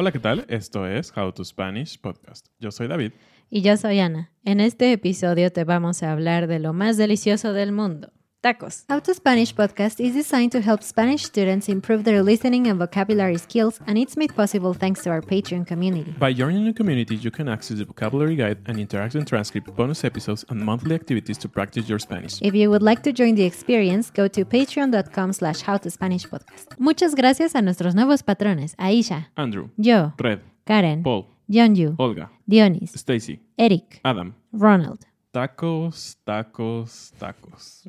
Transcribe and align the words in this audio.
Hola, 0.00 0.12
¿qué 0.12 0.20
tal? 0.20 0.44
Esto 0.46 0.86
es 0.86 1.12
How 1.16 1.32
to 1.32 1.44
Spanish 1.44 2.00
Podcast. 2.00 2.46
Yo 2.60 2.70
soy 2.70 2.86
David. 2.86 3.14
Y 3.50 3.62
yo 3.62 3.76
soy 3.76 3.98
Ana. 3.98 4.30
En 4.44 4.60
este 4.60 4.92
episodio 4.92 5.50
te 5.50 5.64
vamos 5.64 6.04
a 6.04 6.12
hablar 6.12 6.46
de 6.46 6.60
lo 6.60 6.72
más 6.72 6.96
delicioso 6.96 7.52
del 7.52 7.72
mundo. 7.72 8.12
Tacos. 8.42 8.84
How 8.88 9.00
to 9.00 9.14
Spanish 9.14 9.52
podcast 9.52 9.98
is 9.98 10.14
designed 10.14 10.52
to 10.52 10.60
help 10.60 10.84
Spanish 10.84 11.24
students 11.24 11.68
improve 11.68 12.04
their 12.04 12.22
listening 12.22 12.68
and 12.68 12.78
vocabulary 12.78 13.36
skills, 13.36 13.80
and 13.86 13.98
it's 13.98 14.16
made 14.16 14.32
possible 14.34 14.72
thanks 14.74 15.02
to 15.02 15.10
our 15.10 15.20
Patreon 15.20 15.66
community. 15.66 16.14
By 16.18 16.32
joining 16.32 16.64
the 16.64 16.72
community, 16.72 17.16
you 17.16 17.32
can 17.32 17.48
access 17.48 17.78
the 17.78 17.84
vocabulary 17.84 18.36
guide 18.36 18.58
and 18.66 18.78
interactive 18.78 19.26
transcript, 19.26 19.74
bonus 19.74 20.04
episodes, 20.04 20.44
and 20.50 20.60
monthly 20.60 20.94
activities 20.94 21.36
to 21.38 21.48
practice 21.48 21.88
your 21.88 21.98
Spanish. 21.98 22.40
If 22.40 22.54
you 22.54 22.70
would 22.70 22.82
like 22.82 23.02
to 23.02 23.12
join 23.12 23.34
the 23.34 23.44
experience, 23.44 24.10
go 24.10 24.28
to 24.28 24.44
patreon.com 24.44 25.32
slash 25.32 25.62
howtospanishpodcast. 25.62 26.78
Muchas 26.78 27.16
gracias 27.16 27.56
a 27.56 27.62
nuestros 27.62 27.96
nuevos 27.96 28.22
patrones, 28.22 28.76
Aisha, 28.76 29.30
Andrew, 29.36 29.70
yo, 29.76 30.12
Red, 30.16 30.42
Karen, 30.64 31.02
Paul, 31.02 31.26
Yeonju, 31.50 31.96
Olga, 31.98 32.30
Dionis, 32.48 32.96
Stacy, 32.96 33.40
Eric, 33.58 34.00
Adam. 34.04 34.36
Ronald. 34.52 35.07
Tacos, 35.38 36.18
tacos, 36.24 37.12
tacos. 37.16 37.88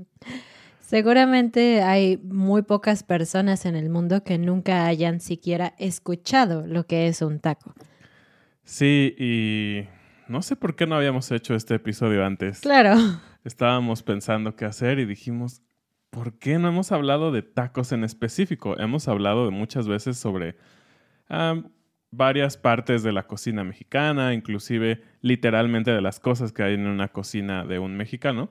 Seguramente 0.81 1.81
hay 1.81 2.17
muy 2.17 2.61
pocas 2.61 3.01
personas 3.01 3.65
en 3.65 3.75
el 3.75 3.89
mundo 3.89 4.23
que 4.23 4.37
nunca 4.37 4.85
hayan 4.85 5.19
siquiera 5.19 5.73
escuchado 5.79 6.67
lo 6.67 6.85
que 6.85 7.07
es 7.07 7.23
un 7.23 7.39
taco. 7.39 7.73
Sí, 8.63 9.15
y 9.17 9.87
no 10.27 10.43
sé 10.43 10.57
por 10.57 10.75
qué 10.75 10.85
no 10.85 10.93
habíamos 10.93 11.31
hecho 11.31 11.55
este 11.55 11.73
episodio 11.73 12.23
antes. 12.23 12.59
Claro. 12.59 12.93
Estábamos 13.43 14.03
pensando 14.03 14.55
qué 14.55 14.65
hacer 14.65 14.99
y 14.99 15.05
dijimos, 15.05 15.63
¿por 16.11 16.37
qué 16.37 16.59
no 16.59 16.67
hemos 16.67 16.91
hablado 16.91 17.31
de 17.31 17.41
tacos 17.41 17.93
en 17.93 18.03
específico? 18.03 18.77
Hemos 18.77 19.07
hablado 19.07 19.45
de 19.45 19.51
muchas 19.51 19.87
veces 19.87 20.19
sobre 20.19 20.55
ah, 21.29 21.63
varias 22.11 22.57
partes 22.57 23.03
de 23.03 23.11
la 23.11 23.27
cocina 23.27 23.63
mexicana, 23.63 24.33
inclusive 24.33 25.01
literalmente 25.21 25.91
de 25.91 26.01
las 26.01 26.19
cosas 26.19 26.51
que 26.51 26.63
hay 26.63 26.73
en 26.73 26.87
una 26.87 27.09
cocina 27.09 27.65
de 27.65 27.79
un 27.79 27.95
mexicano, 27.95 28.49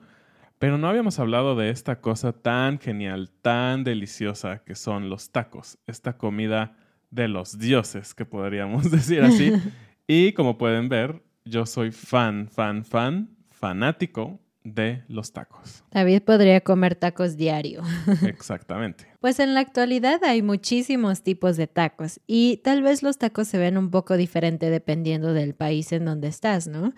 pero 0.59 0.77
no 0.77 0.87
habíamos 0.87 1.19
hablado 1.19 1.55
de 1.55 1.69
esta 1.69 2.01
cosa 2.01 2.33
tan 2.33 2.79
genial, 2.79 3.31
tan 3.41 3.83
deliciosa 3.83 4.63
que 4.63 4.75
son 4.75 5.09
los 5.09 5.31
tacos, 5.31 5.77
esta 5.87 6.17
comida 6.17 6.75
de 7.11 7.27
los 7.27 7.57
dioses, 7.57 8.13
que 8.13 8.25
podríamos 8.25 8.91
decir 8.91 9.21
así. 9.23 9.53
y 10.07 10.33
como 10.33 10.57
pueden 10.57 10.89
ver, 10.89 11.23
yo 11.45 11.65
soy 11.65 11.91
fan, 11.91 12.49
fan, 12.49 12.83
fan, 12.85 13.29
fanático 13.49 14.39
de 14.73 15.03
los 15.07 15.33
tacos. 15.33 15.83
David 15.91 16.21
podría 16.21 16.61
comer 16.61 16.95
tacos 16.95 17.37
diario. 17.37 17.81
Exactamente. 18.25 19.07
Pues 19.19 19.39
en 19.39 19.53
la 19.53 19.59
actualidad 19.59 20.23
hay 20.23 20.41
muchísimos 20.41 21.23
tipos 21.23 21.57
de 21.57 21.67
tacos 21.67 22.19
y 22.27 22.57
tal 22.63 22.81
vez 22.81 23.03
los 23.03 23.17
tacos 23.17 23.47
se 23.47 23.57
ven 23.57 23.77
un 23.77 23.91
poco 23.91 24.17
diferente 24.17 24.69
dependiendo 24.69 25.33
del 25.33 25.55
país 25.55 25.91
en 25.91 26.05
donde 26.05 26.27
estás, 26.27 26.67
¿no? 26.67 26.93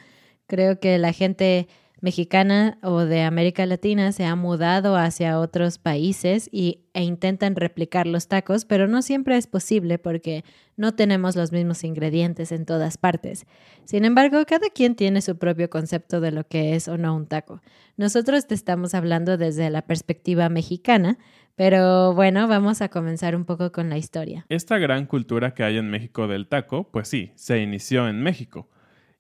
Creo 0.48 0.80
que 0.80 0.98
la 0.98 1.14
gente 1.14 1.68
mexicana 2.02 2.80
o 2.82 3.00
de 3.06 3.22
América 3.22 3.66
Latina 3.66 4.12
se 4.12 4.26
ha 4.26 4.36
mudado 4.36 4.98
hacia 4.98 5.40
otros 5.40 5.78
países 5.78 6.50
y, 6.52 6.86
e 6.94 7.04
intentan 7.04 7.56
replicar 7.56 8.08
los 8.08 8.28
tacos, 8.28 8.66
pero 8.66 8.88
no 8.88 9.02
siempre 9.02 9.38
es 9.38 9.48
posible 9.48 10.00
porque 10.00 10.44
no 10.76 10.96
tenemos 10.96 11.36
los 11.36 11.52
mismos 11.52 11.84
ingredientes 11.84 12.52
en 12.52 12.66
todas 12.66 12.98
partes. 12.98 13.46
Sin 13.86 14.04
embargo, 14.04 14.44
cada 14.48 14.70
quien 14.70 14.96
tiene 14.96 15.22
su 15.22 15.38
propio 15.38 15.70
concepto 15.70 16.20
de 16.20 16.32
lo 16.32 16.48
que 16.48 16.76
es 16.76 16.88
o 16.88 16.98
no 16.98 17.16
un 17.16 17.28
taco. 17.28 17.62
Nosotros 17.98 18.48
te 18.48 18.56
estamos 18.56 18.96
hablando 18.96 19.38
desde 19.38 19.70
la 19.70 19.84
perspectiva 19.84 20.50
mexicana, 20.50 21.20
pero 21.56 22.16
bueno, 22.16 22.48
vamos 22.48 22.82
a 22.82 22.90
comenzar 22.90 23.36
un 23.36 23.46
poco 23.46 23.72
con 23.72 23.90
la 23.90 23.98
historia. 23.98 24.46
Esta 24.50 24.80
gran 24.80 25.06
cultura 25.06 25.54
que 25.54 25.64
hay 25.64 25.78
en 25.78 25.90
México 25.90 26.28
del 26.28 26.48
taco, 26.48 26.90
pues 26.92 27.08
sí, 27.08 27.32
se 27.36 27.62
inició 27.62 28.08
en 28.08 28.24
México. 28.24 28.70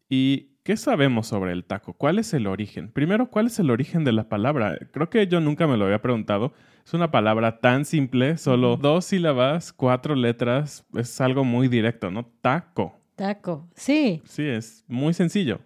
¿Y 0.09 0.50
qué 0.63 0.77
sabemos 0.77 1.27
sobre 1.27 1.51
el 1.51 1.65
taco? 1.65 1.93
¿Cuál 1.93 2.19
es 2.19 2.33
el 2.33 2.47
origen? 2.47 2.89
Primero, 2.91 3.29
¿cuál 3.29 3.47
es 3.47 3.59
el 3.59 3.69
origen 3.69 4.03
de 4.03 4.11
la 4.11 4.29
palabra? 4.29 4.77
Creo 4.91 5.09
que 5.09 5.27
yo 5.27 5.39
nunca 5.39 5.67
me 5.67 5.77
lo 5.77 5.85
había 5.85 6.01
preguntado. 6.01 6.53
Es 6.85 6.93
una 6.93 7.11
palabra 7.11 7.59
tan 7.59 7.85
simple, 7.85 8.37
solo 8.37 8.77
dos 8.77 9.05
sílabas, 9.05 9.71
cuatro 9.73 10.15
letras, 10.15 10.85
es 10.95 11.21
algo 11.21 11.43
muy 11.43 11.67
directo, 11.67 12.09
¿no? 12.09 12.25
Taco. 12.41 12.99
Taco, 13.15 13.67
sí. 13.75 14.21
Sí, 14.25 14.43
es 14.43 14.83
muy 14.87 15.13
sencillo. 15.13 15.59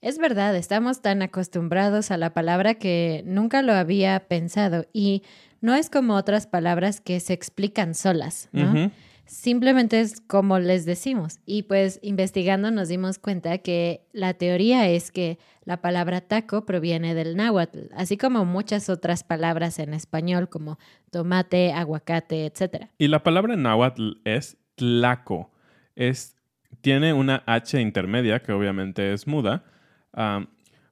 Es 0.00 0.18
verdad, 0.18 0.54
estamos 0.54 1.00
tan 1.00 1.22
acostumbrados 1.22 2.10
a 2.10 2.18
la 2.18 2.34
palabra 2.34 2.74
que 2.74 3.22
nunca 3.24 3.62
lo 3.62 3.72
había 3.72 4.28
pensado 4.28 4.86
y 4.92 5.22
no 5.62 5.74
es 5.74 5.88
como 5.88 6.14
otras 6.14 6.46
palabras 6.46 7.00
que 7.00 7.18
se 7.20 7.32
explican 7.32 7.94
solas, 7.94 8.50
¿no? 8.52 8.90
Simplemente 9.26 10.00
es 10.00 10.20
como 10.20 10.58
les 10.58 10.84
decimos. 10.84 11.40
Y 11.46 11.62
pues 11.62 11.98
investigando 12.02 12.70
nos 12.70 12.88
dimos 12.88 13.18
cuenta 13.18 13.58
que 13.58 14.06
la 14.12 14.34
teoría 14.34 14.88
es 14.88 15.10
que 15.10 15.38
la 15.64 15.80
palabra 15.80 16.20
taco 16.20 16.66
proviene 16.66 17.14
del 17.14 17.36
náhuatl, 17.36 17.92
así 17.96 18.16
como 18.16 18.44
muchas 18.44 18.90
otras 18.90 19.24
palabras 19.24 19.78
en 19.78 19.94
español 19.94 20.48
como 20.48 20.78
tomate, 21.10 21.72
aguacate, 21.72 22.46
etc. 22.46 22.88
Y 22.98 23.08
la 23.08 23.22
palabra 23.22 23.56
náhuatl 23.56 24.12
es 24.24 24.58
tlaco. 24.74 25.50
Es, 25.96 26.36
tiene 26.82 27.12
una 27.12 27.42
H 27.46 27.80
intermedia, 27.80 28.42
que 28.42 28.52
obviamente 28.52 29.12
es 29.12 29.26
muda, 29.26 29.64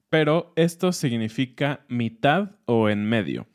pero 0.08 0.52
esto 0.56 0.93
significa 0.93 1.85
mitad 1.88 2.52
o 2.64 2.88
en 2.88 3.05
medio. 3.05 3.46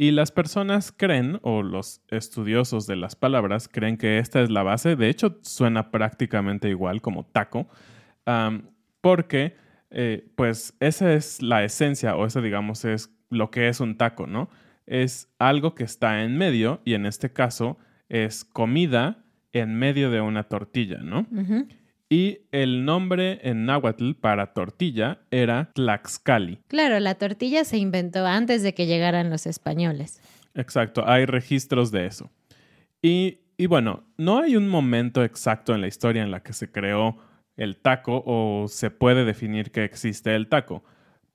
Y 0.00 0.12
las 0.12 0.32
personas 0.32 0.94
creen, 0.96 1.40
o 1.42 1.62
los 1.62 2.00
estudiosos 2.08 2.86
de 2.86 2.96
las 2.96 3.16
palabras, 3.16 3.68
creen 3.68 3.98
que 3.98 4.16
esta 4.16 4.40
es 4.40 4.48
la 4.48 4.62
base. 4.62 4.96
De 4.96 5.10
hecho, 5.10 5.38
suena 5.42 5.90
prácticamente 5.90 6.70
igual 6.70 7.02
como 7.02 7.26
taco. 7.26 7.68
porque 9.02 9.56
eh, 9.90 10.32
pues 10.36 10.74
esa 10.80 11.12
es 11.12 11.42
la 11.42 11.64
esencia 11.64 12.16
o 12.16 12.24
esa 12.24 12.40
digamos 12.40 12.86
es 12.86 13.14
lo 13.28 13.50
que 13.50 13.68
es 13.68 13.80
un 13.80 13.98
taco, 13.98 14.26
¿no? 14.26 14.48
Es 14.86 15.28
algo 15.38 15.74
que 15.74 15.84
está 15.84 16.24
en 16.24 16.38
medio 16.38 16.80
y 16.86 16.94
en 16.94 17.04
este 17.04 17.34
caso 17.34 17.76
es 18.08 18.46
comida 18.46 19.22
en 19.52 19.74
medio 19.74 20.10
de 20.10 20.22
una 20.22 20.44
tortilla, 20.44 20.96
¿no? 21.02 21.26
Ujú. 21.30 21.68
Y 22.12 22.40
el 22.50 22.84
nombre 22.84 23.38
en 23.42 23.66
náhuatl 23.66 24.14
para 24.14 24.52
tortilla 24.52 25.20
era 25.30 25.70
Tlaxcali. 25.74 26.58
Claro, 26.66 26.98
la 26.98 27.14
tortilla 27.14 27.64
se 27.64 27.78
inventó 27.78 28.26
antes 28.26 28.64
de 28.64 28.74
que 28.74 28.86
llegaran 28.86 29.30
los 29.30 29.46
españoles. 29.46 30.20
Exacto, 30.54 31.04
hay 31.06 31.24
registros 31.24 31.92
de 31.92 32.06
eso. 32.06 32.28
Y, 33.00 33.38
y 33.56 33.66
bueno, 33.66 34.02
no 34.18 34.40
hay 34.40 34.56
un 34.56 34.68
momento 34.68 35.22
exacto 35.22 35.72
en 35.72 35.80
la 35.80 35.86
historia 35.86 36.24
en 36.24 36.32
la 36.32 36.42
que 36.42 36.52
se 36.52 36.72
creó 36.72 37.16
el 37.56 37.76
taco 37.76 38.24
o 38.26 38.66
se 38.66 38.90
puede 38.90 39.24
definir 39.24 39.70
que 39.70 39.84
existe 39.84 40.34
el 40.34 40.48
taco, 40.48 40.82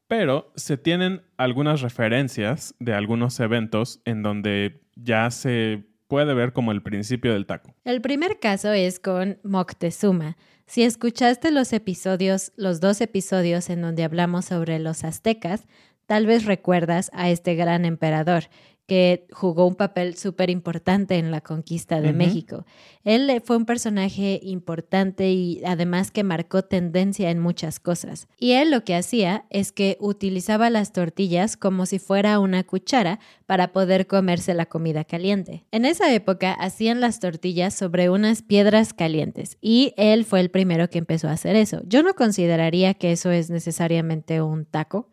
pero 0.08 0.52
se 0.56 0.76
tienen 0.76 1.22
algunas 1.38 1.82
referencias 1.82 2.76
de 2.80 2.94
algunos 2.94 3.40
eventos 3.40 4.02
en 4.04 4.24
donde 4.24 4.82
ya 4.96 5.32
se 5.32 5.86
puede 6.08 6.34
ver 6.34 6.54
como 6.54 6.72
el 6.72 6.82
principio 6.82 7.34
del 7.34 7.46
taco. 7.46 7.74
El 7.84 8.02
primer 8.02 8.40
caso 8.40 8.72
es 8.74 9.00
con 9.00 9.40
Moctezuma. 9.44 10.36
Si 10.68 10.84
escuchaste 10.84 11.52
los 11.52 11.74
episodios, 11.74 12.52
los 12.56 12.80
dos 12.80 13.00
episodios 13.02 13.70
en 13.70 13.82
donde 13.82 14.04
hablamos 14.04 14.46
sobre 14.46 14.80
los 14.80 15.04
aztecas, 15.04 15.68
tal 16.08 16.26
vez 16.26 16.46
recuerdas 16.46 17.12
a 17.14 17.30
este 17.30 17.56
gran 17.56 17.86
emperador 17.86 18.46
que 18.88 19.28
jugó 19.32 19.68
un 19.68 19.76
papel 19.76 20.16
súper 20.16 20.50
importante 20.50 21.18
en 21.18 21.32
la 21.32 21.42
conquista 21.42 22.02
de. 22.02 22.16
México. 22.16 22.66
Él 23.04 23.30
eh, 23.30 23.42
fue 23.44 23.58
un 23.58 23.66
personaje 23.66 24.40
importante 24.42 25.32
y 25.32 25.62
además 25.66 26.12
que 26.12 26.24
marcó 26.24 26.64
tendencia 26.64 27.30
en 27.30 27.40
muchas 27.40 27.80
cosas. 27.80 28.28
Y 28.40 28.54
él 28.54 28.72
lo 28.72 28.84
que 28.84 28.96
hacía 28.96 29.46
es 29.50 29.72
que 29.72 29.98
utilizaba 30.00 30.70
las 30.70 30.92
tortillas 30.92 31.58
como 31.58 31.86
si 31.86 32.00
fuera 32.00 32.40
una 32.40 32.64
cuchara 32.64 33.20
para 33.46 33.72
poder 33.72 34.08
comerse 34.08 34.54
la 34.54 34.66
comida 34.66 35.04
caliente. 35.04 35.66
En 35.72 35.86
esa 35.86 36.14
época 36.14 36.54
hacían 36.54 37.02
las 37.02 37.20
tortillas 37.20 37.74
sobre 37.74 38.10
unas 38.10 38.42
piedras 38.42 38.94
calientes 38.94 39.58
y 39.62 39.94
él 39.98 40.26
fue 40.26 40.40
el 40.40 40.50
primero 40.50 40.90
que 40.90 41.00
empezó 41.00 41.28
a 41.28 41.34
hacer 41.34 41.56
eso. 41.56 41.82
Yo 41.86 42.02
no 42.04 42.14
consideraría 42.16 42.94
que 42.94 43.12
eso 43.12 43.32
es 43.32 43.50
necesariamente 43.50 44.42
un 44.42 44.66
taco, 44.66 45.10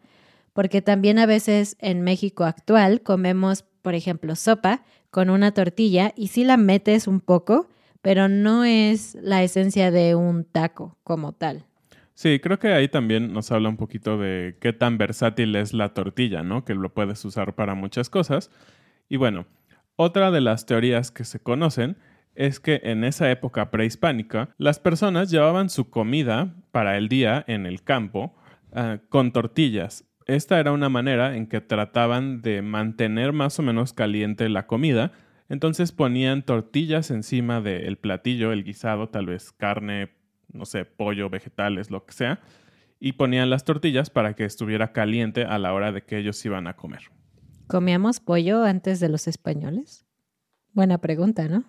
porque 0.52 0.82
también 0.82 1.18
a 1.18 1.26
veces 1.26 1.76
en 1.80 2.02
México 2.02 2.44
actual 2.44 3.02
comemos, 3.02 3.64
por 3.82 3.94
ejemplo, 3.94 4.36
sopa 4.36 4.82
con 5.10 5.30
una 5.30 5.52
tortilla 5.52 6.12
y 6.16 6.28
sí 6.28 6.44
la 6.44 6.56
metes 6.56 7.06
un 7.06 7.20
poco, 7.20 7.68
pero 8.00 8.28
no 8.28 8.64
es 8.64 9.16
la 9.20 9.42
esencia 9.42 9.90
de 9.90 10.14
un 10.14 10.44
taco 10.44 10.96
como 11.04 11.32
tal. 11.32 11.64
Sí, 12.14 12.40
creo 12.40 12.58
que 12.58 12.72
ahí 12.72 12.88
también 12.88 13.32
nos 13.32 13.50
habla 13.52 13.68
un 13.68 13.76
poquito 13.76 14.18
de 14.18 14.56
qué 14.60 14.72
tan 14.72 14.98
versátil 14.98 15.56
es 15.56 15.72
la 15.72 15.94
tortilla, 15.94 16.42
¿no? 16.42 16.64
Que 16.64 16.74
lo 16.74 16.92
puedes 16.92 17.24
usar 17.24 17.54
para 17.54 17.74
muchas 17.74 18.10
cosas. 18.10 18.50
Y 19.08 19.16
bueno, 19.16 19.46
otra 19.96 20.30
de 20.30 20.40
las 20.40 20.66
teorías 20.66 21.10
que 21.10 21.24
se 21.24 21.40
conocen 21.40 21.96
es 22.34 22.60
que 22.60 22.80
en 22.84 23.04
esa 23.04 23.30
época 23.30 23.70
prehispánica 23.70 24.50
las 24.58 24.78
personas 24.78 25.30
llevaban 25.30 25.70
su 25.70 25.90
comida 25.90 26.54
para 26.70 26.96
el 26.96 27.08
día 27.08 27.44
en 27.46 27.66
el 27.66 27.82
campo 27.82 28.34
ah, 28.72 28.98
con 29.08 29.32
tortillas. 29.32 30.04
Esta 30.26 30.60
era 30.60 30.72
una 30.72 30.88
manera 30.88 31.36
en 31.36 31.46
que 31.46 31.60
trataban 31.60 32.42
de 32.42 32.62
mantener 32.62 33.32
más 33.32 33.58
o 33.58 33.62
menos 33.62 33.92
caliente 33.92 34.48
la 34.48 34.66
comida. 34.66 35.12
Entonces 35.48 35.92
ponían 35.92 36.42
tortillas 36.42 37.10
encima 37.10 37.60
del 37.60 37.98
platillo, 37.98 38.52
el 38.52 38.64
guisado, 38.64 39.08
tal 39.08 39.26
vez 39.26 39.52
carne, 39.52 40.10
no 40.52 40.64
sé, 40.64 40.84
pollo, 40.84 41.28
vegetales, 41.28 41.90
lo 41.90 42.04
que 42.04 42.12
sea, 42.12 42.40
y 42.98 43.12
ponían 43.12 43.50
las 43.50 43.64
tortillas 43.64 44.10
para 44.10 44.34
que 44.34 44.44
estuviera 44.44 44.92
caliente 44.92 45.44
a 45.44 45.58
la 45.58 45.74
hora 45.74 45.92
de 45.92 46.02
que 46.02 46.18
ellos 46.18 46.42
iban 46.44 46.66
a 46.66 46.76
comer. 46.76 47.02
¿Comíamos 47.66 48.20
pollo 48.20 48.64
antes 48.64 49.00
de 49.00 49.08
los 49.08 49.28
españoles? 49.28 50.06
Buena 50.72 50.98
pregunta, 50.98 51.48
¿no? 51.48 51.64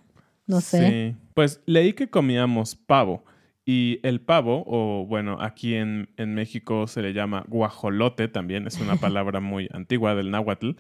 No 0.48 0.62
sé. 0.62 0.90
Sí. 0.90 1.18
Pues 1.34 1.62
leí 1.66 1.94
que 1.94 2.10
comíamos 2.10 2.76
pavo. 2.76 3.26
Y 3.66 4.00
el 4.04 4.20
pavo, 4.20 4.64
o 4.68 5.06
bueno, 5.06 5.38
aquí 5.40 5.76
en, 5.76 6.10
en 6.18 6.34
México 6.36 6.88
se 6.88 7.02
le 7.02 7.14
llama 7.14 7.46
guajolote 7.48 8.28
también, 8.28 8.68
es 8.68 8.80
una 8.82 8.96
palabra 8.98 9.40
muy 9.40 9.70
antigua 9.72 10.16
del 10.16 10.32
náhuatl, 10.32 10.72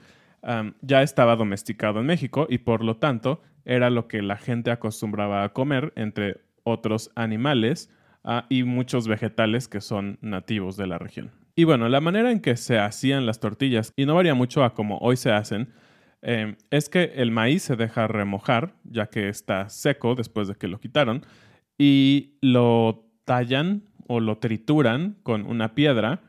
ya 0.82 1.02
estaba 1.02 1.36
domesticado 1.36 2.02
en 2.02 2.06
México 2.06 2.48
y 2.50 2.58
por 2.58 2.84
lo 2.84 2.98
tanto 2.98 3.42
era 3.66 3.90
lo 3.90 4.08
que 4.08 4.22
la 4.22 4.38
gente 4.38 4.72
acostumbraba 4.72 5.44
a 5.44 5.54
comer 5.54 5.94
entre 5.96 6.42
otros 6.64 7.12
animales 7.16 7.90
ah, 8.24 8.46
y 8.50 8.64
muchos 8.64 9.08
vegetales 9.08 9.68
que 9.68 9.82
son 9.82 10.18
nativos 10.22 10.76
de 10.76 10.88
la 10.88 10.98
región. 10.98 11.32
Y 11.56 11.66
bueno, 11.66 11.88
la 11.88 12.02
manera 12.02 12.32
en 12.32 12.40
que 12.40 12.58
se 12.58 12.80
hacían 12.80 13.26
las 13.26 13.40
tortillas, 13.40 13.94
y 13.96 14.06
no 14.06 14.16
varía 14.16 14.34
mucho 14.34 14.64
a 14.64 14.74
como 14.74 14.98
hoy 14.98 15.18
se 15.18 15.32
hacen, 15.32 15.70
eh, 16.22 16.56
es 16.72 16.90
que 16.90 17.14
el 17.16 17.32
maíz 17.32 17.64
se 17.64 17.76
deja 17.76 18.08
remojar, 18.08 18.74
ya 18.84 19.08
que 19.08 19.30
está 19.30 19.70
seco 19.70 20.16
después 20.16 20.48
de 20.48 20.56
que 20.56 20.68
lo 20.68 20.80
quitaron, 20.80 21.26
y 21.86 22.38
lo 22.40 23.10
tallan 23.26 23.84
o 24.08 24.22
lo 24.22 24.38
trituran 24.38 25.18
con 25.22 25.46
una 25.46 25.76
piedra 25.76 26.22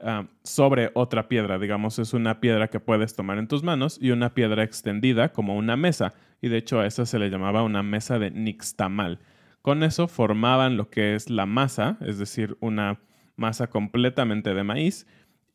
ah, 0.00 0.24
sobre 0.42 0.90
otra 0.94 1.28
piedra. 1.28 1.58
Digamos, 1.58 1.98
es 1.98 2.14
una 2.14 2.40
piedra 2.40 2.68
que 2.68 2.80
puedes 2.80 3.14
tomar 3.14 3.36
en 3.36 3.46
tus 3.46 3.62
manos 3.62 3.98
y 4.00 4.12
una 4.12 4.32
piedra 4.32 4.62
extendida 4.62 5.30
como 5.34 5.54
una 5.54 5.76
mesa. 5.76 6.14
Y 6.40 6.48
de 6.48 6.56
hecho 6.56 6.80
a 6.80 6.86
esa 6.86 7.04
se 7.04 7.18
le 7.18 7.28
llamaba 7.28 7.62
una 7.62 7.82
mesa 7.82 8.18
de 8.18 8.30
nixtamal. 8.30 9.18
Con 9.60 9.82
eso 9.82 10.08
formaban 10.08 10.78
lo 10.78 10.88
que 10.88 11.14
es 11.14 11.28
la 11.28 11.44
masa, 11.44 11.98
es 12.00 12.18
decir, 12.18 12.56
una 12.60 12.98
masa 13.36 13.66
completamente 13.66 14.54
de 14.54 14.64
maíz. 14.64 15.06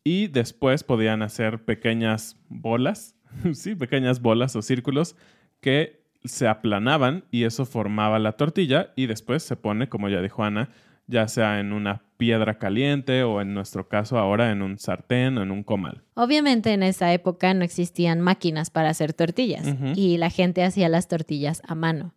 Y 0.03 0.27
después 0.27 0.83
podían 0.83 1.23
hacer 1.23 1.65
pequeñas 1.65 2.39
bolas, 2.47 3.15
sí, 3.53 3.73
pequeñas 3.73 4.21
bolas 4.21 4.55
o 4.55 4.61
círculos 4.61 5.15
que 5.61 5.96
se 6.23 6.47
aplanaban 6.47 7.23
y 7.31 7.43
eso 7.43 7.65
formaba 7.65 8.19
la 8.19 8.33
tortilla 8.33 8.91
y 8.95 9.07
después 9.07 9.43
se 9.43 9.55
pone, 9.55 9.89
como 9.89 10.09
ya 10.09 10.21
dijo 10.21 10.43
Ana, 10.43 10.69
ya 11.07 11.27
sea 11.27 11.59
en 11.59 11.71
una 11.73 12.01
piedra 12.17 12.57
caliente 12.57 13.23
o 13.23 13.41
en 13.41 13.53
nuestro 13.53 13.87
caso 13.87 14.17
ahora 14.17 14.51
en 14.51 14.61
un 14.61 14.77
sartén 14.77 15.37
o 15.37 15.43
en 15.43 15.51
un 15.51 15.63
comal. 15.63 16.03
Obviamente 16.15 16.73
en 16.73 16.83
esa 16.83 17.13
época 17.13 17.53
no 17.53 17.63
existían 17.63 18.19
máquinas 18.21 18.69
para 18.69 18.89
hacer 18.89 19.13
tortillas 19.13 19.65
y 19.95 20.17
la 20.17 20.29
gente 20.29 20.63
hacía 20.63 20.89
las 20.89 21.07
tortillas 21.07 21.61
a 21.67 21.75
mano. 21.75 22.13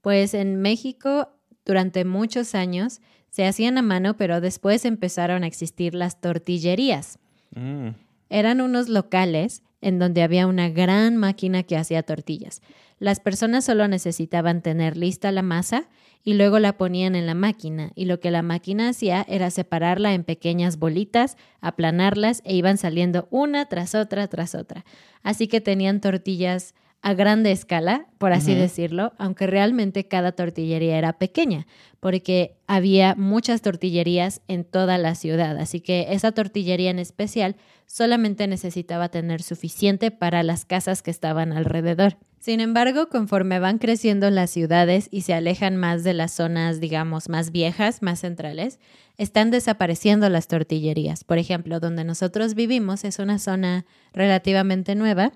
Pues 0.00 0.34
en 0.34 0.60
México 0.62 1.28
durante 1.66 2.04
muchos 2.04 2.54
años 2.54 3.00
se 3.28 3.46
hacían 3.46 3.78
a 3.78 3.82
mano, 3.82 4.16
pero 4.16 4.40
después 4.40 4.84
empezaron 4.84 5.44
a 5.44 5.46
existir 5.46 5.94
las 5.94 6.20
tortillerías. 6.20 7.18
Mm, 7.54 7.90
Eran 8.28 8.60
unos 8.60 8.88
locales 8.88 9.62
en 9.80 9.98
donde 9.98 10.22
había 10.22 10.46
una 10.46 10.68
gran 10.68 11.16
máquina 11.16 11.62
que 11.62 11.76
hacía 11.76 12.02
tortillas. 12.02 12.62
Las 12.98 13.20
personas 13.20 13.64
solo 13.64 13.88
necesitaban 13.88 14.60
tener 14.60 14.96
lista 14.96 15.32
la 15.32 15.42
masa 15.42 15.88
y 16.22 16.34
luego 16.34 16.58
la 16.58 16.76
ponían 16.76 17.14
en 17.14 17.26
la 17.26 17.34
máquina 17.34 17.92
y 17.94 18.04
lo 18.04 18.20
que 18.20 18.30
la 18.30 18.42
máquina 18.42 18.90
hacía 18.90 19.24
era 19.26 19.50
separarla 19.50 20.12
en 20.12 20.24
pequeñas 20.24 20.78
bolitas, 20.78 21.36
aplanarlas 21.60 22.42
e 22.44 22.54
iban 22.54 22.76
saliendo 22.76 23.26
una 23.30 23.66
tras 23.66 23.94
otra 23.94 24.28
tras 24.28 24.54
otra. 24.54 24.84
Así 25.22 25.48
que 25.48 25.60
tenían 25.60 26.00
tortillas 26.00 26.74
a 27.02 27.14
grande 27.14 27.50
escala, 27.50 28.06
por 28.18 28.32
así 28.32 28.54
decirlo, 28.54 29.14
aunque 29.16 29.46
realmente 29.46 30.06
cada 30.06 30.32
tortillería 30.32 30.98
era 30.98 31.14
pequeña, 31.14 31.66
porque 31.98 32.58
había 32.66 33.14
muchas 33.14 33.62
tortillerías 33.62 34.42
en 34.48 34.64
toda 34.64 34.98
la 34.98 35.14
ciudad, 35.14 35.56
así 35.56 35.80
que 35.80 36.08
esa 36.10 36.32
tortillería 36.32 36.90
en 36.90 36.98
especial 36.98 37.56
solamente 37.90 38.46
necesitaba 38.46 39.08
tener 39.08 39.42
suficiente 39.42 40.12
para 40.12 40.44
las 40.44 40.64
casas 40.64 41.02
que 41.02 41.10
estaban 41.10 41.52
alrededor. 41.52 42.18
Sin 42.38 42.60
embargo, 42.60 43.08
conforme 43.08 43.58
van 43.58 43.78
creciendo 43.78 44.30
las 44.30 44.50
ciudades 44.50 45.08
y 45.10 45.22
se 45.22 45.34
alejan 45.34 45.76
más 45.76 46.04
de 46.04 46.14
las 46.14 46.30
zonas, 46.30 46.78
digamos, 46.78 47.28
más 47.28 47.50
viejas, 47.50 48.00
más 48.00 48.20
centrales, 48.20 48.78
están 49.18 49.50
desapareciendo 49.50 50.28
las 50.28 50.46
tortillerías. 50.46 51.24
Por 51.24 51.38
ejemplo, 51.38 51.80
donde 51.80 52.04
nosotros 52.04 52.54
vivimos 52.54 53.04
es 53.04 53.18
una 53.18 53.40
zona 53.40 53.84
relativamente 54.12 54.94
nueva 54.94 55.32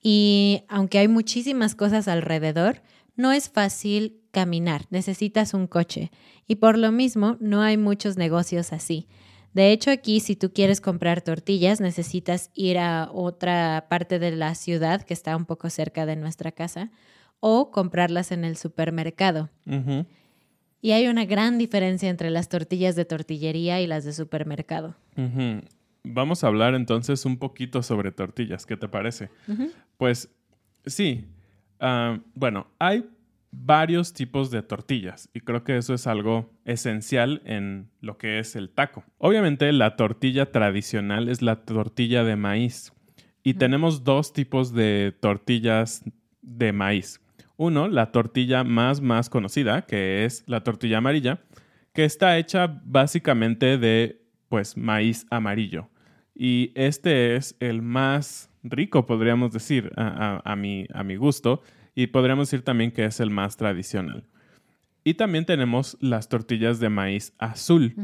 y 0.00 0.62
aunque 0.68 1.00
hay 1.00 1.08
muchísimas 1.08 1.74
cosas 1.74 2.06
alrededor, 2.06 2.82
no 3.16 3.32
es 3.32 3.50
fácil 3.50 4.20
caminar, 4.30 4.86
necesitas 4.90 5.54
un 5.54 5.66
coche 5.66 6.12
y 6.46 6.54
por 6.56 6.78
lo 6.78 6.92
mismo 6.92 7.36
no 7.40 7.62
hay 7.62 7.76
muchos 7.76 8.16
negocios 8.16 8.72
así. 8.72 9.08
De 9.54 9.70
hecho, 9.70 9.90
aquí 9.92 10.18
si 10.20 10.34
tú 10.34 10.52
quieres 10.52 10.80
comprar 10.80 11.22
tortillas, 11.22 11.80
necesitas 11.80 12.50
ir 12.54 12.76
a 12.78 13.08
otra 13.12 13.86
parte 13.88 14.18
de 14.18 14.32
la 14.32 14.54
ciudad 14.56 15.02
que 15.02 15.14
está 15.14 15.36
un 15.36 15.46
poco 15.46 15.70
cerca 15.70 16.06
de 16.06 16.16
nuestra 16.16 16.52
casa 16.52 16.90
o 17.38 17.70
comprarlas 17.70 18.32
en 18.32 18.44
el 18.44 18.56
supermercado. 18.56 19.50
Y 20.80 20.92
hay 20.92 21.06
una 21.06 21.24
gran 21.24 21.56
diferencia 21.56 22.10
entre 22.10 22.30
las 22.30 22.48
tortillas 22.48 22.96
de 22.96 23.04
tortillería 23.04 23.80
y 23.80 23.86
las 23.86 24.04
de 24.04 24.12
supermercado. 24.12 24.96
Vamos 26.02 26.42
a 26.42 26.48
hablar 26.48 26.74
entonces 26.74 27.24
un 27.24 27.38
poquito 27.38 27.82
sobre 27.82 28.10
tortillas, 28.10 28.66
¿qué 28.66 28.76
te 28.76 28.88
parece? 28.88 29.30
Pues 29.96 30.28
sí, 30.84 31.26
ah, 31.80 32.18
bueno, 32.34 32.66
hay 32.78 33.08
varios 33.56 34.12
tipos 34.12 34.50
de 34.50 34.62
tortillas 34.62 35.28
y 35.32 35.40
creo 35.40 35.64
que 35.64 35.76
eso 35.76 35.94
es 35.94 36.06
algo 36.06 36.50
esencial 36.64 37.42
en 37.44 37.90
lo 38.00 38.18
que 38.18 38.38
es 38.38 38.56
el 38.56 38.70
taco. 38.70 39.04
Obviamente 39.18 39.72
la 39.72 39.96
tortilla 39.96 40.50
tradicional 40.52 41.28
es 41.28 41.42
la 41.42 41.64
tortilla 41.64 42.24
de 42.24 42.36
maíz 42.36 42.92
y 43.42 43.54
tenemos 43.54 44.04
dos 44.04 44.32
tipos 44.32 44.72
de 44.72 45.14
tortillas 45.20 46.02
de 46.42 46.72
maíz. 46.72 47.20
Uno, 47.56 47.88
la 47.88 48.10
tortilla 48.10 48.64
más 48.64 49.00
más 49.00 49.30
conocida, 49.30 49.82
que 49.82 50.24
es 50.24 50.42
la 50.46 50.62
tortilla 50.62 50.98
amarilla, 50.98 51.40
que 51.92 52.04
está 52.04 52.36
hecha 52.38 52.80
básicamente 52.84 53.78
de 53.78 54.20
pues 54.48 54.76
maíz 54.76 55.26
amarillo. 55.30 55.88
Y 56.34 56.72
este 56.74 57.36
es 57.36 57.56
el 57.60 57.80
más 57.82 58.50
rico, 58.64 59.06
podríamos 59.06 59.52
decir, 59.52 59.92
a, 59.96 60.56
mi, 60.56 60.86
a 60.92 61.04
mi 61.04 61.16
gusto 61.16 61.62
y 61.94 62.08
podríamos 62.08 62.48
decir 62.48 62.64
también 62.64 62.90
que 62.90 63.04
es 63.04 63.20
el 63.20 63.30
más 63.30 63.56
tradicional. 63.56 64.24
Y 65.04 65.14
también 65.14 65.44
tenemos 65.44 65.96
las 66.00 66.28
tortillas 66.28 66.80
de 66.80 66.88
maíz 66.88 67.34
azul. 67.38 67.94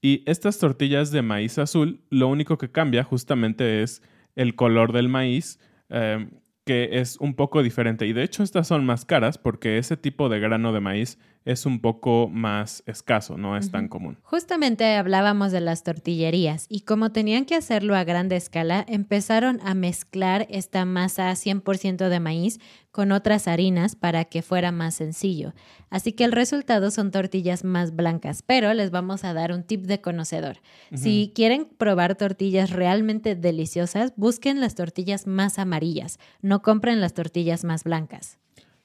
Y 0.00 0.22
estas 0.26 0.58
tortillas 0.58 1.10
de 1.10 1.20
maíz 1.22 1.58
azul, 1.58 2.00
lo 2.08 2.28
único 2.28 2.56
que 2.56 2.70
cambia 2.70 3.04
justamente 3.04 3.82
es 3.82 4.02
el 4.36 4.54
color 4.54 4.92
del 4.92 5.08
maíz, 5.08 5.60
eh, 5.90 6.28
que 6.64 7.00
es 7.00 7.18
un 7.18 7.34
poco 7.34 7.62
diferente. 7.62 8.06
Y 8.06 8.14
de 8.14 8.22
hecho 8.22 8.42
estas 8.42 8.68
son 8.68 8.86
más 8.86 9.04
caras 9.04 9.36
porque 9.36 9.76
ese 9.76 9.98
tipo 9.98 10.30
de 10.30 10.40
grano 10.40 10.72
de 10.72 10.80
maíz 10.80 11.18
es 11.44 11.66
un 11.66 11.80
poco 11.80 12.28
más 12.28 12.82
escaso, 12.86 13.38
no 13.38 13.56
es 13.56 13.70
tan 13.70 13.88
común. 13.88 14.18
Justamente 14.22 14.96
hablábamos 14.96 15.52
de 15.52 15.60
las 15.60 15.82
tortillerías 15.82 16.66
y 16.68 16.80
como 16.82 17.12
tenían 17.12 17.44
que 17.44 17.54
hacerlo 17.54 17.94
a 17.96 18.04
grande 18.04 18.36
escala, 18.36 18.84
empezaron 18.88 19.60
a 19.64 19.74
mezclar 19.74 20.46
esta 20.50 20.84
masa 20.84 21.30
100% 21.32 22.08
de 22.08 22.20
maíz 22.20 22.60
con 22.92 23.12
otras 23.12 23.48
harinas 23.48 23.94
para 23.96 24.24
que 24.24 24.42
fuera 24.42 24.72
más 24.72 24.94
sencillo. 24.94 25.54
Así 25.90 26.12
que 26.12 26.24
el 26.24 26.32
resultado 26.32 26.90
son 26.90 27.10
tortillas 27.10 27.64
más 27.64 27.94
blancas, 27.94 28.42
pero 28.42 28.74
les 28.74 28.90
vamos 28.90 29.24
a 29.24 29.32
dar 29.32 29.52
un 29.52 29.62
tip 29.62 29.86
de 29.86 30.00
conocedor. 30.00 30.58
Si 30.94 31.32
quieren 31.34 31.66
probar 31.78 32.16
tortillas 32.16 32.70
realmente 32.70 33.34
deliciosas, 33.36 34.12
busquen 34.16 34.60
las 34.60 34.74
tortillas 34.74 35.26
más 35.26 35.58
amarillas, 35.58 36.18
no 36.42 36.62
compren 36.62 37.00
las 37.00 37.14
tortillas 37.14 37.64
más 37.64 37.84
blancas. 37.84 38.39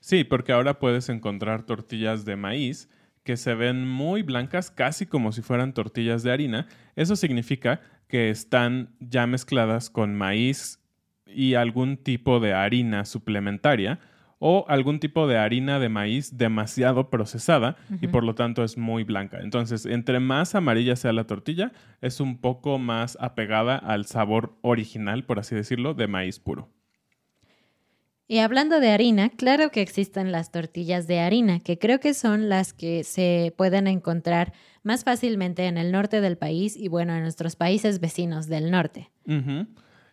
Sí, 0.06 0.24
porque 0.24 0.52
ahora 0.52 0.78
puedes 0.78 1.10
encontrar 1.10 1.64
tortillas 1.64 2.26
de 2.26 2.36
maíz 2.36 2.92
que 3.24 3.38
se 3.38 3.56
ven 3.56 3.88
muy 3.88 4.22
blancas, 4.22 4.70
casi 4.70 5.08
como 5.08 5.32
si 5.32 5.42
fueran 5.42 5.74
tortillas 5.74 6.22
de 6.22 6.32
harina. 6.32 6.68
Eso 6.96 7.16
significa 7.16 7.82
que 8.08 8.30
están 8.30 8.96
ya 9.00 9.26
mezcladas 9.26 9.90
con 9.90 10.14
maíz 10.14 10.80
y 11.26 11.56
algún 11.56 11.98
tipo 11.98 12.40
de 12.40 12.54
harina 12.54 13.04
suplementaria 13.06 14.00
o 14.38 14.66
algún 14.68 15.00
tipo 15.00 15.28
de 15.28 15.40
harina 15.40 15.80
de 15.80 15.90
maíz 15.90 16.38
demasiado 16.38 17.10
procesada 17.10 17.76
y 18.00 18.06
por 18.06 18.24
lo 18.24 18.36
tanto 18.36 18.64
es 18.64 18.78
muy 18.78 19.04
blanca. 19.04 19.40
Entonces, 19.42 19.88
entre 19.88 20.20
más 20.20 20.54
amarilla 20.54 20.96
sea 20.98 21.14
la 21.14 21.26
tortilla, 21.26 21.72
es 22.02 22.20
un 22.20 22.38
poco 22.38 22.78
más 22.78 23.18
apegada 23.20 23.76
al 23.76 24.06
sabor 24.06 24.56
original, 24.62 25.26
por 25.26 25.40
así 25.40 25.56
decirlo, 25.56 25.96
de 25.96 26.06
maíz 26.06 26.38
puro. 26.38 26.70
Y 28.28 28.40
hablando 28.40 28.80
de 28.80 28.90
harina, 28.90 29.30
claro 29.30 29.70
que 29.70 29.82
existen 29.82 30.32
las 30.32 30.52
tortillas 30.52 31.06
de 31.06 31.20
harina, 31.20 31.60
que 31.60 31.78
creo 31.78 32.00
que 32.00 32.16
son 32.16 32.50
las 32.50 32.74
que 32.74 33.04
se 33.04 33.54
pueden 33.56 33.86
encontrar 33.86 34.52
más 34.82 35.04
fácilmente 35.04 35.66
en 35.66 35.78
el 35.78 35.92
norte 35.92 36.22
del 36.22 36.36
país 36.38 36.76
y 36.76 36.88
bueno, 36.88 37.14
en 37.14 37.22
nuestros 37.22 37.56
países 37.56 38.00
vecinos 38.00 38.48
del 38.48 38.72
norte. 38.72 39.12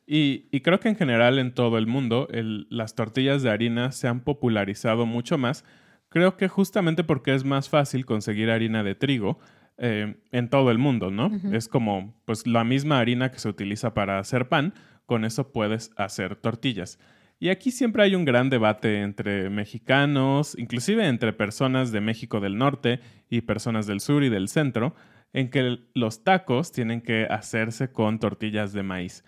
y, 0.07 0.61
creo 0.61 0.79
que 0.79 0.91
en 0.91 0.97
general 0.97 1.39
en 1.39 1.55
todo 1.55 1.79
el 1.79 1.87
mundo 1.87 2.29
las 2.69 2.95
tortillas 2.95 3.43
de 3.43 3.51
harina 3.51 3.93
se 3.93 4.09
han 4.09 4.21
popularizado 4.21 5.07
mucho 5.07 5.39
más. 5.39 5.65
Creo 6.11 6.37
que 6.37 6.49
justamente 6.49 7.05
porque 7.05 7.35
es 7.35 7.45
más 7.45 7.71
fácil 7.71 8.05
conseguir 8.05 8.51
harina 8.51 8.83
de 8.83 8.95
trigo 8.95 9.39
eh, 9.79 10.17
en 10.33 10.51
todo 10.51 10.71
el 10.71 10.77
mundo, 10.77 11.11
¿no? 11.11 11.31
Es 11.51 11.67
como 11.67 12.15
pues 12.27 12.47
la 12.47 12.63
misma 12.63 12.99
harina 12.99 13.31
que 13.31 13.39
se 13.39 13.49
utiliza 13.49 13.95
para 13.95 14.19
hacer 14.19 14.49
pan, 14.49 14.75
con 15.07 15.25
eso 15.25 15.51
puedes 15.51 15.93
hacer 15.97 16.37
tortillas. 16.37 16.99
Y 17.43 17.51
aquí 17.51 17.73
siempre 17.73 18.05
hay 18.05 18.15
un 18.15 18.25
gran 18.25 18.51
debate 18.51 19.01
entre 19.01 19.51
mexicanos, 19.51 20.57
inclusive 20.57 21.09
entre 21.09 21.33
personas 21.33 21.91
de 21.91 22.01
México 22.01 22.39
del 22.39 22.57
Norte 22.57 23.01
y 23.29 23.41
personas 23.41 23.89
del 23.89 23.99
sur 23.99 24.23
y 24.23 24.29
del 24.29 24.47
centro, 24.47 24.95
en 25.33 25.51
que 25.51 25.81
los 25.93 26.23
tacos 26.23 26.71
tienen 26.71 27.01
que 27.01 27.27
hacerse 27.29 27.91
con 27.91 28.21
tortillas 28.21 28.73
de 28.73 28.85
maíz. 28.85 29.25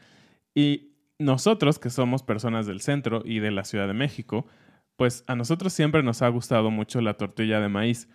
Y 0.55 0.93
nosotros, 1.19 1.81
que 1.81 1.91
somos 1.91 2.23
personas 2.23 2.69
del 2.69 2.81
centro 2.83 3.23
y 3.25 3.41
de 3.41 3.51
la 3.51 3.65
Ciudad 3.65 3.89
de 3.89 3.95
México, 3.95 4.47
pues 4.95 5.25
a 5.27 5.35
nosotros 5.35 5.73
siempre 5.73 6.05
nos 6.05 6.23
ha 6.23 6.29
gustado 6.29 6.71
mucho 6.71 7.01
la 7.01 7.15
tortilla 7.15 7.59
de 7.59 7.69
maíz. 7.69 8.09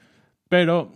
Pero 0.47 0.93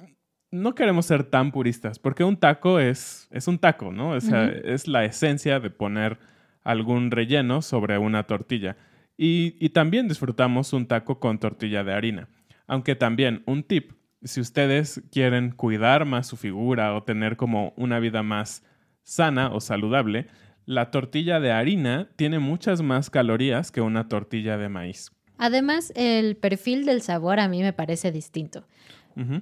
no 0.49 0.75
queremos 0.75 1.07
ser 1.07 1.25
tan 1.25 1.51
puristas, 1.51 1.99
porque 1.99 2.23
un 2.23 2.37
taco 2.37 2.79
es, 2.79 3.27
es 3.31 3.49
un 3.49 3.59
taco, 3.59 3.91
¿no? 3.91 4.11
O 4.11 4.21
sea, 4.21 4.47
es 4.47 4.87
la 4.87 5.03
esencia 5.03 5.59
de 5.59 5.71
poner 5.71 6.19
algún 6.63 7.11
relleno 7.11 7.61
sobre 7.61 7.97
una 7.97 8.23
tortilla. 8.23 8.77
Y, 9.17 9.69
también 9.69 10.07
disfrutamos 10.07 10.73
un 10.73 10.87
taco 10.87 11.19
con 11.19 11.39
tortilla 11.39 11.83
de 11.83 11.93
harina. 11.93 12.29
Aunque 12.67 12.95
también 12.95 13.43
un 13.45 13.63
tip, 13.63 13.91
si 14.23 14.41
ustedes 14.41 15.03
quieren 15.11 15.51
cuidar 15.51 16.05
más 16.05 16.27
su 16.27 16.37
figura 16.37 16.95
o 16.95 17.03
tener 17.03 17.37
como 17.37 17.73
una 17.77 17.99
vida 17.99 18.23
más 18.23 18.63
sana 19.03 19.53
o 19.53 19.59
saludable, 19.59 20.27
la 20.65 20.91
tortilla 20.91 21.39
de 21.39 21.51
harina 21.51 22.09
tiene 22.15 22.39
muchas 22.39 22.81
más 22.81 23.09
calorías 23.09 23.71
que 23.71 23.81
una 23.81 24.07
tortilla 24.07 24.57
de 24.57 24.69
maíz. 24.69 25.11
Además, 25.37 25.91
el 25.95 26.37
perfil 26.37 26.85
del 26.85 27.01
sabor 27.01 27.39
a 27.39 27.47
mí 27.47 27.61
me 27.61 27.73
parece 27.73 28.11
distinto. 28.11 28.65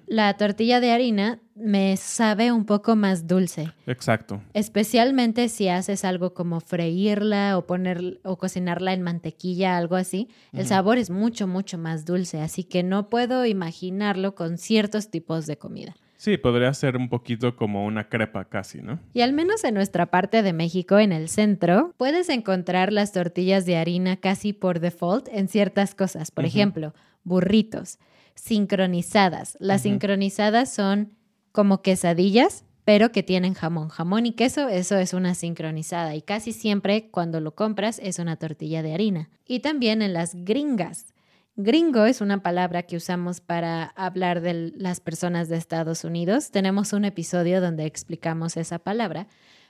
La 0.08 0.34
tortilla 0.36 0.80
de 0.80 0.92
harina 0.92 1.40
me 1.56 1.96
sabe 1.98 2.52
un 2.52 2.66
poco 2.66 2.96
más 2.96 3.28
dulce. 3.28 3.72
Exacto. 3.86 4.42
Especialmente 4.54 5.50
si 5.50 5.68
haces 5.68 6.04
algo 6.06 6.34
como 6.34 6.60
freírla 6.60 7.58
o 7.58 7.66
poner 7.66 8.20
o 8.24 8.38
cocinarla 8.38 8.94
en 8.94 9.02
mantequilla, 9.02 9.78
algo 9.78 9.96
así. 9.96 10.28
El 10.54 10.66
sabor 10.66 10.98
es 10.98 11.10
mucho, 11.10 11.48
mucho 11.48 11.78
más 11.78 12.06
dulce, 12.06 12.42
así 12.42 12.64
que 12.64 12.84
no 12.84 13.10
puedo 13.10 13.46
imaginarlo 13.46 14.36
con 14.36 14.58
ciertos 14.58 15.10
tipos 15.10 15.46
de 15.46 15.58
comida. 15.58 15.96
Sí, 16.22 16.38
podría 16.38 16.72
ser 16.76 16.98
un 16.98 17.10
poquito 17.10 17.56
como 17.56 17.84
una 17.84 18.08
crepa 18.08 18.46
casi, 18.46 18.80
¿no? 18.80 19.00
Y 19.12 19.22
al 19.22 19.34
menos 19.34 19.64
en 19.64 19.74
nuestra 19.74 20.12
parte 20.12 20.44
de 20.44 20.54
México, 20.54 21.00
en 21.00 21.12
el 21.14 21.30
centro, 21.30 21.96
puedes 21.98 22.30
encontrar 22.30 22.94
las 22.94 23.12
tortillas 23.12 23.66
de 23.66 23.78
harina 23.78 24.18
casi 24.18 24.54
por 24.54 24.80
default 24.80 25.28
en 25.32 25.48
ciertas 25.48 25.96
cosas. 25.96 26.30
Por 26.30 26.46
ejemplo, 26.46 26.94
burritos 27.24 27.98
sincronizadas. 28.42 29.56
Las 29.60 29.84
sincronizadas 29.84 30.74
son 30.74 31.14
como 31.52 31.84
quesadillas, 31.84 32.64
pero 32.86 33.12
que 33.12 33.22
tienen 33.22 33.54
jamón. 33.54 33.90
Jamón 33.90 34.26
y 34.26 34.32
queso, 34.32 34.68
eso 34.68 34.98
es 34.98 35.14
una 35.14 35.36
sincronizada 35.36 36.16
y 36.16 36.24
casi 36.24 36.52
siempre 36.52 37.10
cuando 37.12 37.40
lo 37.40 37.54
compras 37.54 38.00
es 38.02 38.18
una 38.18 38.38
tortilla 38.38 38.82
de 38.82 38.96
harina. 38.96 39.30
Y 39.46 39.60
también 39.60 40.02
en 40.02 40.14
las 40.14 40.34
gringas. 40.34 41.14
Gringo 41.56 42.06
es 42.06 42.20
una 42.20 42.42
palabra 42.42 42.82
que 42.84 42.98
usamos 42.98 43.42
para 43.42 43.84
hablar 43.84 44.42
de 44.42 44.74
las 44.76 45.02
personas 45.02 45.48
de 45.48 45.58
Estados 45.58 46.04
Unidos. 46.04 46.50
Tenemos 46.50 46.94
un 46.94 47.06
episodio 47.06 47.62
donde 47.62 47.86
explicamos 47.86 48.58
esa 48.58 48.80
palabra. 48.80 49.28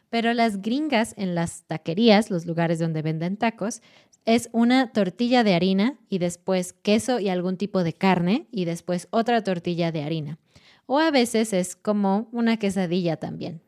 Pero 0.10 0.34
las 0.34 0.62
gringas 0.62 1.14
en 1.18 1.36
las 1.36 1.64
taquerías, 1.64 2.30
los 2.30 2.46
lugares 2.46 2.80
donde 2.80 3.02
venden 3.02 3.38
tacos, 3.38 3.82
es 4.26 4.50
una 4.52 4.92
tortilla 4.92 5.44
de 5.44 5.56
harina 5.56 5.96
y 6.10 6.20
después 6.20 6.74
queso 6.74 7.20
y 7.20 7.30
algún 7.30 7.58
tipo 7.58 7.84
de 7.84 7.94
carne 7.94 8.48
y 8.52 8.66
después 8.66 9.08
otra 9.12 9.44
tortilla 9.44 9.92
de 9.92 10.04
harina. 10.04 10.38
O 10.86 11.00
a 11.00 11.12
veces 11.12 11.54
es 11.54 11.76
como 11.76 12.30
una 12.32 12.58
quesadilla 12.58 13.18
también. 13.18 13.62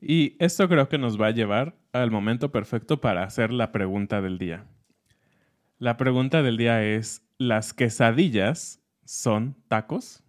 Y 0.00 0.36
esto 0.38 0.68
creo 0.68 0.88
que 0.88 0.98
nos 0.98 1.20
va 1.20 1.28
a 1.28 1.32
llevar 1.32 1.76
al 1.92 2.10
momento 2.10 2.50
perfecto 2.50 3.00
para 3.00 3.24
hacer 3.24 3.52
la 3.52 3.72
pregunta 3.72 4.20
del 4.20 4.38
día. 4.38 4.66
La 5.78 5.96
pregunta 5.96 6.42
del 6.42 6.56
día 6.56 6.82
es, 6.84 7.22
¿las 7.38 7.72
quesadillas 7.72 8.80
son 9.04 9.56
tacos? 9.68 10.22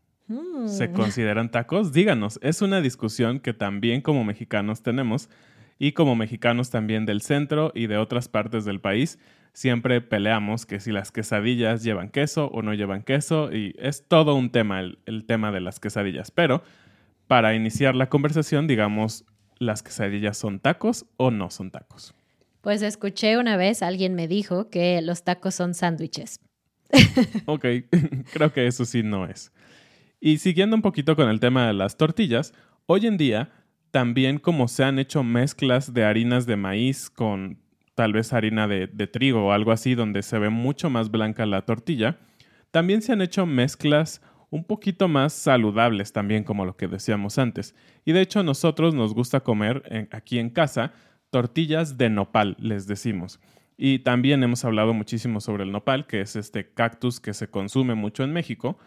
¿Se 0.65 0.87
mm. 0.87 0.93
consideran 0.93 1.51
tacos? 1.51 1.91
Díganos, 1.91 2.39
es 2.41 2.61
una 2.61 2.79
discusión 2.79 3.39
que 3.39 3.53
también 3.53 4.01
como 4.01 4.23
mexicanos 4.23 4.81
tenemos 4.81 5.29
y 5.77 5.91
como 5.93 6.15
mexicanos 6.15 6.69
también 6.69 7.05
del 7.05 7.21
centro 7.21 7.71
y 7.75 7.87
de 7.87 7.97
otras 7.97 8.27
partes 8.29 8.65
del 8.65 8.79
país 8.79 9.19
siempre 9.53 10.01
peleamos 10.01 10.65
que 10.65 10.79
si 10.79 10.91
las 10.91 11.11
quesadillas 11.11 11.83
llevan 11.83 12.09
queso 12.09 12.47
o 12.47 12.61
no 12.61 12.73
llevan 12.73 13.03
queso 13.03 13.51
y 13.51 13.75
es 13.77 14.07
todo 14.07 14.35
un 14.35 14.51
tema 14.51 14.81
el, 14.81 15.25
tema 15.25 15.51
de 15.51 15.61
las 15.61 15.79
quesadillas. 15.79 16.31
Pero 16.31 16.63
para 17.27 17.53
iniciar 17.55 17.95
la 17.95 18.09
conversación, 18.09 18.67
digamos, 18.67 19.25
¿las 19.57 19.83
quesadillas 19.83 20.37
son 20.37 20.59
tacos 20.59 21.05
o 21.17 21.31
no 21.31 21.49
son 21.49 21.71
tacos? 21.71 22.13
Pues 22.61 22.81
escuché 22.81 23.37
una 23.37 23.57
vez, 23.57 23.81
alguien 23.81 24.13
me 24.15 24.27
dijo 24.27 24.69
que 24.69 25.01
los 25.01 25.23
tacos 25.23 25.55
son 25.55 25.73
sándwiches. 25.73 26.39
ok, 27.45 27.65
creo 28.33 28.53
que 28.53 28.67
eso 28.67 28.85
sí 28.85 29.03
no 29.03 29.25
es. 29.25 29.51
Y 30.19 30.37
siguiendo 30.37 30.75
un 30.75 30.81
poquito 30.81 31.15
con 31.15 31.29
el 31.29 31.39
tema 31.39 31.65
de 31.65 31.73
las 31.73 31.97
tortillas, 31.97 32.53
hoy 32.85 33.07
en 33.07 33.17
día 33.17 33.49
también 33.89 34.37
como 34.37 34.67
se 34.67 34.83
han 34.83 34.99
hecho 34.99 35.23
mezclas 35.23 35.93
de 35.93 36.05
harinas 36.05 36.45
de 36.45 36.55
maíz 36.55 37.09
con 37.09 37.57
tal 38.01 38.13
vez 38.13 38.33
harina 38.33 38.67
de, 38.67 38.87
trigo 38.87 39.45
o 39.45 39.51
algo 39.51 39.71
así, 39.71 39.93
donde 39.93 40.23
se 40.23 40.39
ve 40.39 40.49
mucho 40.49 40.89
más 40.89 41.11
blanca 41.11 41.45
la 41.45 41.61
tortilla, 41.67 42.17
También 42.71 43.03
se 43.03 43.11
han 43.11 43.21
hecho 43.21 43.45
mezclas 43.45 44.23
un 44.49 44.63
poquito 44.63 45.07
más 45.07 45.33
saludables 45.33 46.11
también, 46.11 46.43
como 46.43 46.65
lo 46.65 46.75
que 46.75 46.87
decíamos 46.87 47.37
antes. 47.37 47.75
Y 48.03 48.13
de 48.13 48.21
hecho 48.21 48.41
nosotros 48.41 48.95
nos 48.95 49.13
gusta 49.13 49.41
comer 49.41 50.07
aquí 50.09 50.39
en 50.39 50.49
casa 50.49 50.93
tortillas 51.29 51.99
de 51.99 52.09
nopal, 52.09 52.57
les 52.57 52.87
decimos. 52.87 53.39
Y 53.77 53.99
también 53.99 54.41
hemos 54.41 54.65
hablado 54.65 54.95
muchísimo 54.95 55.39
sobre 55.39 55.63
el 55.63 55.71
nopal, 55.71 56.07
que 56.07 56.21
es 56.21 56.35
este 56.35 56.73
cactus 56.73 57.19
que 57.19 57.35
se 57.35 57.51
consume 57.51 57.93
mucho 57.93 58.23
en 58.23 58.33
México. 58.33 58.79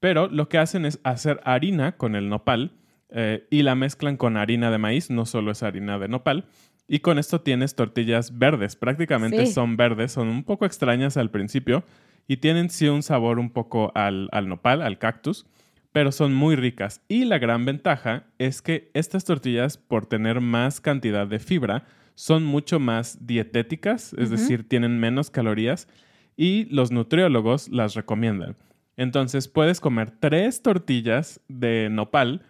Pero 0.00 0.26
lo 0.28 0.48
que 0.48 0.56
hacen 0.56 0.86
es 0.86 1.00
hacer 1.04 1.38
harina 1.44 1.98
con 1.98 2.16
el 2.16 2.30
nopal 2.30 2.72
eh, 3.10 3.46
y 3.50 3.62
la 3.62 3.74
mezclan 3.74 4.16
con 4.16 4.38
harina 4.38 4.70
de 4.70 4.78
maíz, 4.78 5.10
no 5.10 5.26
solo 5.26 5.50
es 5.50 5.62
harina 5.62 5.98
de 5.98 6.08
nopal. 6.08 6.46
Y 6.86 7.00
con 7.00 7.18
esto 7.18 7.40
tienes 7.40 7.74
tortillas 7.74 8.38
verdes, 8.38 8.76
prácticamente 8.76 9.46
son 9.46 9.76
verdes, 9.76 10.12
son 10.12 10.28
un 10.28 10.44
poco 10.44 10.66
extrañas 10.66 11.16
al 11.16 11.30
principio 11.30 11.84
y 12.28 12.38
tienen 12.38 12.70
sí 12.70 12.88
un 12.88 13.02
sabor 13.02 13.38
un 13.38 13.50
poco 13.50 13.90
al, 13.94 14.28
al 14.32 14.48
nopal, 14.48 14.82
al 14.82 14.98
cactus, 14.98 15.46
pero 15.92 16.12
son 16.12 16.34
muy 16.34 16.56
ricas. 16.56 17.00
Y 17.08 17.24
la 17.24 17.38
gran 17.38 17.64
ventaja 17.64 18.26
es 18.38 18.60
que 18.60 18.90
estas 18.94 19.24
tortillas, 19.24 19.78
por 19.78 20.06
tener 20.06 20.40
más 20.40 20.80
cantidad 20.80 21.26
de 21.26 21.38
fibra, 21.38 21.86
son 22.14 22.44
mucho 22.44 22.78
más 22.80 23.26
dietéticas, 23.26 24.12
es 24.14 24.30
decir, 24.30 24.68
tienen 24.68 25.00
menos 25.00 25.30
calorías 25.30 25.88
y 26.36 26.66
los 26.66 26.90
nutriólogos 26.90 27.68
las 27.68 27.94
recomiendan. 27.94 28.56
Entonces 28.96 29.48
puedes 29.48 29.80
comer 29.80 30.10
tres 30.10 30.62
tortillas 30.62 31.40
de 31.48 31.88
nopal 31.90 32.42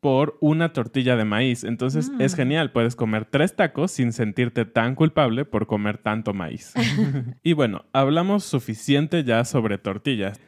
por 0.00 0.38
una 0.40 0.72
tortilla 0.72 1.16
de 1.16 1.24
maíz. 1.24 1.62
Entonces 1.62 2.10
es 2.18 2.32
mm. 2.32 2.36
genial, 2.36 2.72
puedes 2.72 2.96
comer 2.96 3.26
tres 3.26 3.54
tacos 3.54 3.92
sin 3.92 4.12
sentirte 4.12 4.64
tan 4.64 4.94
culpable 4.94 5.44
por 5.44 5.66
comer 5.66 5.98
tanto 5.98 6.32
maíz. 6.32 6.72
y 7.42 7.52
bueno, 7.52 7.84
hablamos 7.92 8.44
suficiente 8.44 9.22
ya 9.24 9.44
sobre 9.44 9.78
tortillas. 9.78 10.40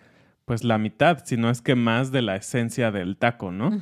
Pues 0.44 0.64
la 0.64 0.78
mitad, 0.78 1.22
si 1.24 1.36
no 1.36 1.50
es 1.50 1.60
que 1.60 1.76
más 1.76 2.10
de 2.10 2.22
la 2.22 2.36
esencia 2.36 2.90
del 2.90 3.16
taco, 3.16 3.52
¿no? 3.52 3.78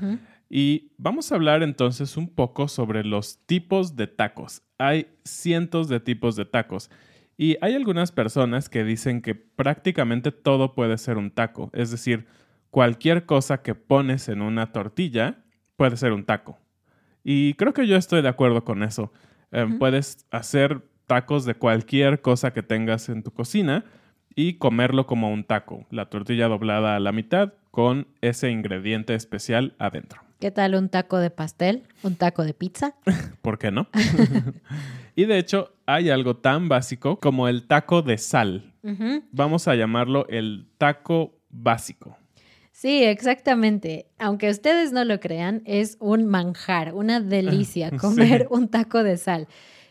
Y 0.51 0.93
vamos 0.99 1.31
a 1.31 1.37
hablar 1.37 1.63
entonces 1.63 2.17
un 2.17 2.29
poco 2.29 2.69
sobre 2.69 3.05
los 3.05 3.39
tipos 3.47 3.97
de 3.97 4.09
tacos. 4.09 4.63
Hay 4.77 5.07
cientos 5.25 5.89
de 5.89 6.01
tipos 6.01 6.37
de 6.37 6.45
tacos. 6.45 6.91
Y 7.39 7.57
hay 7.63 7.75
algunas 7.75 8.13
personas 8.13 8.69
que 8.69 8.85
dicen 8.85 9.23
que 9.23 9.35
prácticamente 9.35 10.33
todo 10.33 10.75
puede 10.75 10.99
ser 10.99 11.17
un 11.17 11.31
taco. 11.31 11.71
Es 11.73 11.91
decir, 11.91 12.27
cualquier 12.69 13.25
cosa 13.25 13.63
que 13.63 13.75
pones 13.75 14.29
en 14.29 14.43
una 14.43 14.73
tortilla 14.73 15.45
puede 15.81 15.97
ser 15.97 16.13
un 16.13 16.27
taco. 16.27 16.59
Y 17.25 17.55
creo 17.55 17.73
que 17.73 17.87
yo 17.87 17.97
estoy 17.97 18.21
de 18.21 18.29
acuerdo 18.29 18.65
con 18.65 18.83
eso. 18.83 19.15
Em, 19.51 19.79
puedes 19.79 20.27
hacer 20.31 20.83
tacos 21.07 21.47
de 21.47 21.55
cualquier 21.55 22.21
cosa 22.21 22.53
que 22.53 22.63
tengas 22.63 23.09
en 23.09 23.23
tu 23.23 23.31
cocina 23.31 23.87
y 24.35 24.59
comerlo 24.59 25.07
como 25.07 25.33
un 25.33 25.43
taco. 25.43 25.87
La 25.89 26.11
tortilla 26.11 26.49
doblada 26.49 26.97
a 26.97 27.01
la 27.01 27.13
mitad 27.13 27.55
con 27.71 28.09
ese 28.21 28.51
ingrediente 28.51 29.15
especial 29.15 29.75
adentro. 29.79 30.21
¿Qué 30.39 30.51
tal 30.51 30.75
un 30.75 30.91
taco 30.91 31.17
de 31.17 31.31
pastel? 31.31 31.85
¿Un 32.03 32.15
taco 32.17 32.45
de 32.45 32.53
pizza? 32.53 32.95
¿Por 33.41 33.59
qué 33.59 33.71
no? 33.71 33.89
y 35.17 35.25
de 35.25 35.39
hecho, 35.39 35.73
hay 35.87 36.11
algo 36.11 36.37
tan 36.37 36.69
básico 36.69 37.19
como 37.19 37.49
el 37.49 37.67
taco 37.67 38.03
de 38.03 38.19
sal. 38.19 38.75
Vamos 39.33 39.67
a 39.67 39.75
llamarlo 39.77 40.27
el 40.29 40.69
taco 40.77 41.39
básico. 41.49 42.19
Sí, 42.73 43.05
exactamente. 43.05 44.07
Aunque 44.19 44.49
ustedes 44.49 44.93
no 44.93 45.05
lo 45.05 45.21
crean, 45.21 45.63
es 45.67 45.97
un 46.01 46.27
manjar, 46.27 46.95
una 46.95 47.21
delicia 47.21 47.91
comer 48.01 48.47
un 48.51 48.69
taco 48.69 49.03
de 49.03 49.17
sal. 49.17 49.49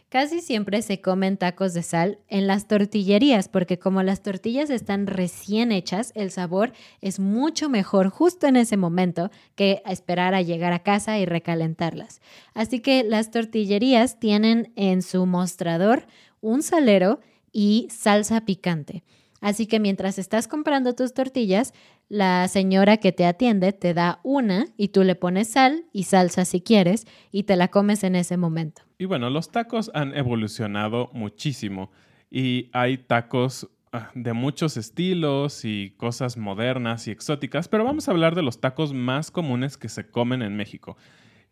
Casi 0.10 0.42
siempre 0.42 0.82
se 0.82 1.02
comen 1.02 1.38
tacos 1.38 1.76
de 1.76 1.84
sal 1.84 2.18
en 2.30 2.48
las 2.48 2.68
tortillerías 2.68 3.48
porque 3.48 3.78
como 3.78 4.02
las 4.02 4.24
tortillas 4.24 4.72
están 4.72 5.06
recién 5.06 5.72
hechas, 5.72 6.12
el 6.16 6.32
sabor 6.32 6.74
es 7.00 7.20
mucho 7.20 7.70
mejor 7.70 8.10
justo 8.10 8.48
en 8.48 8.56
ese 8.56 8.76
momento 8.76 9.30
que 9.54 9.84
esperar 9.86 10.34
a 10.34 10.42
llegar 10.42 10.74
a 10.74 10.80
casa 10.82 11.20
y 11.20 11.26
recalentarlas. 11.26 12.22
Así 12.56 12.80
que 12.80 13.04
las 13.04 13.30
tortillerías 13.30 14.20
tienen 14.20 14.74
en 14.76 15.04
su 15.04 15.28
mostrador 15.28 16.08
un 16.42 16.64
salero 16.64 17.20
y 17.52 17.88
salsa 17.92 18.42
picante. 18.42 19.04
Así 19.42 19.68
que 19.68 19.80
mientras 19.80 20.20
estás 20.20 20.48
comprando 20.48 20.96
tus 20.96 21.14
tortillas, 21.14 21.74
la 22.10 22.48
señora 22.48 22.98
que 22.98 23.12
te 23.12 23.26
atiende 23.26 23.72
te 23.72 23.94
da 23.94 24.20
una 24.24 24.66
y 24.78 24.90
tú 24.90 25.04
le 25.04 25.16
pones 25.16 25.50
sal 25.50 25.86
y 25.94 26.04
salsa 26.04 26.44
si 26.46 26.62
quieres 26.62 27.06
y 27.32 27.44
te 27.44 27.56
la 27.56 27.70
comes 27.70 28.04
en 28.04 28.16
ese 28.16 28.36
momento. 28.36 28.82
Y 28.98 29.06
bueno, 29.06 29.30
los 29.30 29.52
tacos 29.52 29.92
han 29.94 30.16
evolucionado 30.16 31.10
muchísimo 31.14 31.92
y 32.30 32.70
hay 32.74 32.98
tacos 32.98 33.70
ah, 33.94 34.12
de 34.14 34.34
muchos 34.34 34.76
estilos 34.76 35.64
y 35.64 35.92
cosas 35.98 36.36
modernas 36.36 37.08
y 37.08 37.12
exóticas, 37.12 37.68
pero 37.68 37.84
vamos 37.84 38.08
a 38.08 38.12
hablar 38.12 38.36
de 38.36 38.42
los 38.42 38.60
tacos 38.60 38.94
más 38.94 39.32
comunes 39.32 39.78
que 39.78 39.88
se 39.88 40.10
comen 40.10 40.42
en 40.42 40.58
México. 40.58 40.98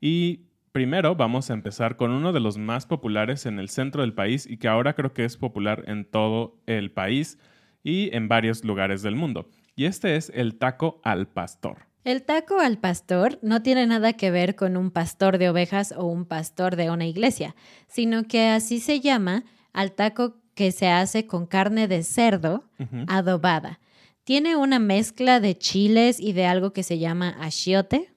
Y 0.02 0.42
primero 0.72 1.16
vamos 1.16 1.50
a 1.50 1.54
empezar 1.54 1.96
con 1.96 2.12
uno 2.12 2.34
de 2.34 2.40
los 2.40 2.58
más 2.58 2.86
populares 2.86 3.46
en 3.46 3.60
el 3.60 3.70
centro 3.70 4.02
del 4.02 4.14
país 4.14 4.46
y 4.46 4.58
que 4.58 4.68
ahora 4.68 4.94
creo 4.94 5.14
que 5.14 5.24
es 5.24 5.38
popular 5.38 5.84
en 5.88 6.04
todo 6.04 6.60
el 6.66 6.92
país 6.92 7.40
y 7.88 8.14
en 8.14 8.28
varios 8.28 8.66
lugares 8.66 9.02
del 9.02 9.16
mundo 9.16 9.48
y 9.74 9.86
este 9.86 10.18
es 10.18 10.30
el 10.36 10.58
taco 10.58 11.00
al 11.04 11.28
pastor. 11.28 11.86
El 12.04 12.24
taco 12.24 12.60
al 12.60 12.80
pastor 12.80 13.40
no 13.42 13.62
tiene 13.62 13.86
nada 13.88 14.14
que 14.14 14.30
ver 14.30 14.56
con 14.56 14.76
un 14.76 14.92
pastor 14.92 15.38
de 15.38 15.50
ovejas 15.50 15.94
o 15.96 16.06
un 16.06 16.26
pastor 16.26 16.76
de 16.76 16.90
una 16.90 17.06
iglesia, 17.06 17.56
sino 17.88 18.24
que 18.24 18.48
así 18.48 18.80
se 18.82 19.00
llama 19.00 19.46
al 19.72 19.94
taco 19.94 20.36
que 20.54 20.72
se 20.72 20.90
hace 20.90 21.28
con 21.28 21.46
carne 21.46 21.88
de 21.88 22.04
cerdo 22.04 22.66
adobada. 23.08 23.80
Tiene 24.24 24.58
una 24.58 24.80
mezcla 24.80 25.40
de 25.40 25.58
chiles 25.58 26.20
y 26.20 26.34
de 26.34 26.46
algo 26.46 26.74
que 26.74 26.84
se 26.84 27.00
llama 27.00 27.38
achiote, 27.40 28.14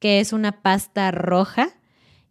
que 0.00 0.18
es 0.18 0.32
una 0.32 0.62
pasta 0.62 1.10
roja 1.10 1.68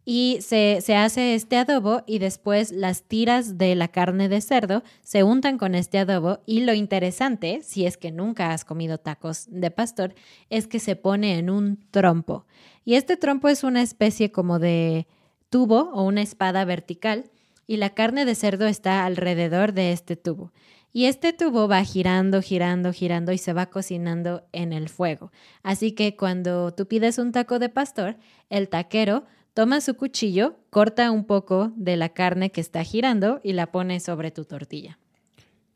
y 0.05 0.37
se, 0.41 0.77
hace 0.95 1.33
este 1.33 1.57
adobo 1.57 2.03
y 2.05 2.19
después 2.19 2.71
las 2.71 3.03
tiras 3.03 3.57
de 3.57 3.73
la 3.73 3.87
carne 3.87 4.29
de 4.29 4.39
cerdo 4.39 4.83
se 5.01 5.23
untan 5.23 5.57
con 5.57 5.73
este 5.73 5.97
adobo 5.97 6.39
y 6.45 6.61
lo 6.61 6.73
interesante, 6.73 7.61
si 7.63 7.87
es 7.87 7.97
que 7.97 8.11
nunca 8.11 8.53
has 8.53 8.63
comido 8.63 8.99
tacos 8.99 9.47
de 9.49 9.71
pastor, 9.71 10.13
es 10.51 10.67
que 10.67 10.79
se 10.79 10.95
pone 10.95 11.39
en 11.39 11.49
un 11.49 11.83
trompo. 11.89 12.45
Y 12.85 12.93
este 12.93 13.17
trompo 13.17 13.49
es 13.49 13.63
una 13.63 13.81
especie 13.81 14.31
como 14.31 14.59
de 14.59 15.07
tubo 15.49 15.89
o 15.93 16.03
una 16.03 16.21
espada 16.21 16.63
vertical 16.65 17.31
y 17.65 17.77
la 17.77 17.89
carne 17.89 18.25
de 18.25 18.35
cerdo 18.35 18.67
está 18.67 19.05
alrededor 19.05 19.73
de 19.73 19.91
este 19.91 20.15
tubo. 20.15 20.53
Y 20.93 21.07
este 21.07 21.33
tubo 21.33 21.67
va 21.67 21.83
girando, 21.83 22.41
girando, 22.41 22.93
girando 22.93 23.33
y 23.33 23.37
se 23.37 23.53
va 23.53 23.65
cocinando 23.65 24.47
en 24.53 24.71
el 24.71 24.87
fuego. 24.87 25.31
Así 25.61 25.91
que 25.91 26.15
cuando 26.15 26.73
tú 26.73 26.87
pides 26.87 27.17
un 27.17 27.33
taco 27.33 27.59
de 27.59 27.67
pastor, 27.67 28.17
el 28.49 28.69
taquero 28.69 29.25
Toma 29.55 29.79
su 29.79 29.95
cuchillo, 29.95 30.57
corta 30.69 31.11
un 31.11 31.23
poco 31.23 31.71
de 31.77 31.95
la 31.95 32.09
carne 32.09 32.51
que 32.51 32.59
está 32.59 32.83
girando 32.83 33.39
y 33.41 33.53
la 33.53 33.71
pone 33.71 34.01
sobre 34.01 34.29
tu 34.29 34.43
tortilla. 34.43 34.99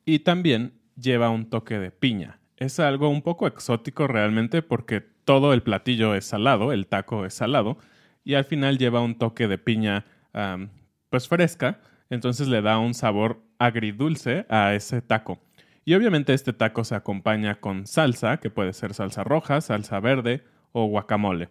Y 0.04 0.20
también 0.20 0.74
lleva 0.98 1.30
un 1.30 1.50
toque 1.50 1.80
de 1.80 1.90
piña. 1.90 2.42
Es 2.58 2.82
algo 2.82 3.08
un 3.08 3.22
poco 3.22 3.48
exótico 3.48 4.06
realmente 4.06 4.62
porque 4.62 5.00
todo 5.00 5.54
el 5.54 5.64
platillo 5.64 6.14
es 6.14 6.26
salado, 6.26 6.74
el 6.74 6.88
taco 6.88 7.26
es 7.26 7.36
salado, 7.36 7.78
y 8.26 8.34
al 8.34 8.44
final 8.44 8.78
lleva 8.78 9.00
un 9.00 9.18
toque 9.18 9.48
de 9.48 9.58
piña 9.58 10.06
pues 11.10 11.30
fresca, 11.30 11.80
entonces 12.10 12.50
le 12.50 12.62
da 12.62 12.80
un 12.80 12.94
sabor 12.94 13.42
agridulce 13.60 14.46
a 14.50 14.74
ese 14.74 15.02
taco. 15.02 15.40
Y 15.86 15.94
obviamente 15.94 16.34
este 16.34 16.52
taco 16.52 16.84
se 16.84 16.96
acompaña 16.96 17.62
con 17.62 17.88
salsa, 17.88 18.42
que 18.42 18.50
puede 18.50 18.74
ser 18.74 18.94
salsa 18.94 19.24
roja, 19.24 19.62
salsa 19.62 20.02
verde 20.02 20.44
o 20.74 20.86
guacamole. 20.86 21.48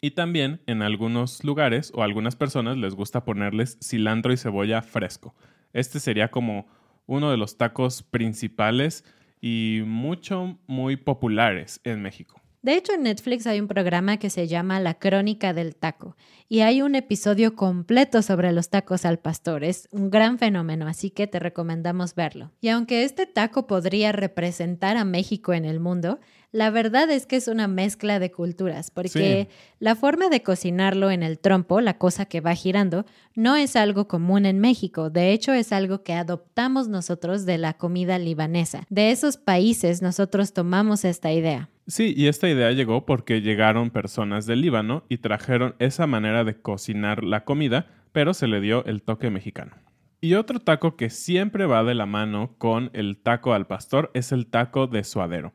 Y 0.00 0.12
también 0.12 0.62
en 0.66 0.82
algunos 0.82 1.44
lugares 1.44 1.92
o 1.94 2.02
algunas 2.02 2.34
personas 2.34 2.78
les 2.78 2.94
gusta 2.94 3.24
ponerles 3.24 3.78
cilantro 3.82 4.32
y 4.32 4.36
cebolla 4.36 4.80
fresco. 4.80 5.34
Este 5.72 6.00
sería 6.00 6.30
como 6.30 6.66
uno 7.06 7.30
de 7.30 7.36
los 7.36 7.58
tacos 7.58 8.02
principales 8.02 9.04
y 9.40 9.82
mucho, 9.84 10.58
muy 10.66 10.96
populares 10.96 11.80
en 11.84 12.02
México. 12.02 12.40
De 12.62 12.74
hecho, 12.74 12.92
en 12.92 13.04
Netflix 13.04 13.46
hay 13.46 13.58
un 13.58 13.68
programa 13.68 14.18
que 14.18 14.28
se 14.28 14.46
llama 14.46 14.80
La 14.80 14.94
Crónica 14.94 15.54
del 15.54 15.74
Taco 15.74 16.14
y 16.46 16.60
hay 16.60 16.82
un 16.82 16.94
episodio 16.94 17.56
completo 17.56 18.20
sobre 18.20 18.52
los 18.52 18.68
tacos 18.68 19.06
al 19.06 19.18
pastor. 19.18 19.64
Es 19.64 19.88
un 19.92 20.10
gran 20.10 20.38
fenómeno, 20.38 20.86
así 20.86 21.10
que 21.10 21.26
te 21.26 21.38
recomendamos 21.38 22.14
verlo. 22.14 22.52
Y 22.60 22.68
aunque 22.68 23.04
este 23.04 23.24
taco 23.24 23.66
podría 23.66 24.12
representar 24.12 24.98
a 24.98 25.06
México 25.06 25.54
en 25.54 25.64
el 25.64 25.80
mundo, 25.80 26.20
la 26.52 26.70
verdad 26.70 27.10
es 27.10 27.26
que 27.26 27.36
es 27.36 27.46
una 27.46 27.68
mezcla 27.68 28.18
de 28.18 28.32
culturas, 28.32 28.90
porque 28.90 29.48
la 29.78 29.94
forma 29.94 30.28
de 30.28 30.42
cocinarlo 30.42 31.10
en 31.10 31.22
el 31.22 31.38
trompo, 31.38 31.80
la 31.80 31.96
cosa 31.98 32.26
que 32.26 32.40
va 32.40 32.54
girando, 32.54 33.06
no 33.36 33.54
es 33.54 33.76
algo 33.76 34.08
común 34.08 34.46
en 34.46 34.58
México. 34.58 35.10
De 35.10 35.32
hecho, 35.32 35.52
es 35.52 35.72
algo 35.72 36.02
que 36.02 36.12
adoptamos 36.12 36.88
nosotros 36.88 37.46
de 37.46 37.58
la 37.58 37.74
comida 37.74 38.18
libanesa. 38.18 38.84
De 38.90 39.12
esos 39.12 39.36
países 39.36 40.02
nosotros 40.02 40.52
tomamos 40.52 41.04
esta 41.04 41.32
idea. 41.32 41.68
Sí, 41.86 42.14
y 42.16 42.26
esta 42.26 42.48
idea 42.48 42.72
llegó 42.72 43.06
porque 43.06 43.42
llegaron 43.42 43.90
personas 43.90 44.46
del 44.46 44.60
Líbano 44.60 45.04
y 45.08 45.18
trajeron 45.18 45.76
esa 45.78 46.06
manera 46.06 46.44
de 46.44 46.60
cocinar 46.60 47.22
la 47.22 47.44
comida, 47.44 47.86
pero 48.12 48.34
se 48.34 48.48
le 48.48 48.60
dio 48.60 48.84
el 48.86 49.02
toque 49.02 49.30
mexicano. 49.30 49.76
Y 50.20 50.34
otro 50.34 50.60
taco 50.60 50.96
que 50.96 51.10
siempre 51.10 51.66
va 51.66 51.82
de 51.82 51.94
la 51.94 52.06
mano 52.06 52.54
con 52.58 52.90
el 52.92 53.16
taco 53.16 53.54
al 53.54 53.66
pastor 53.66 54.10
es 54.14 54.32
el 54.32 54.48
taco 54.48 54.86
de 54.86 55.02
suadero. 55.02 55.54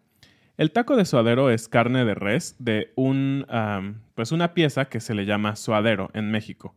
El 0.58 0.72
taco 0.72 0.96
de 0.96 1.04
suadero 1.04 1.50
es 1.50 1.68
carne 1.68 2.06
de 2.06 2.16
res 2.16 2.56
de 2.60 2.94
un, 2.96 3.46
pues 4.16 4.32
una 4.32 4.54
pieza 4.54 4.86
que 4.86 5.02
se 5.02 5.14
le 5.14 5.26
llama 5.26 5.58
suadero 5.58 6.10
en 6.14 6.32
México, 6.32 6.74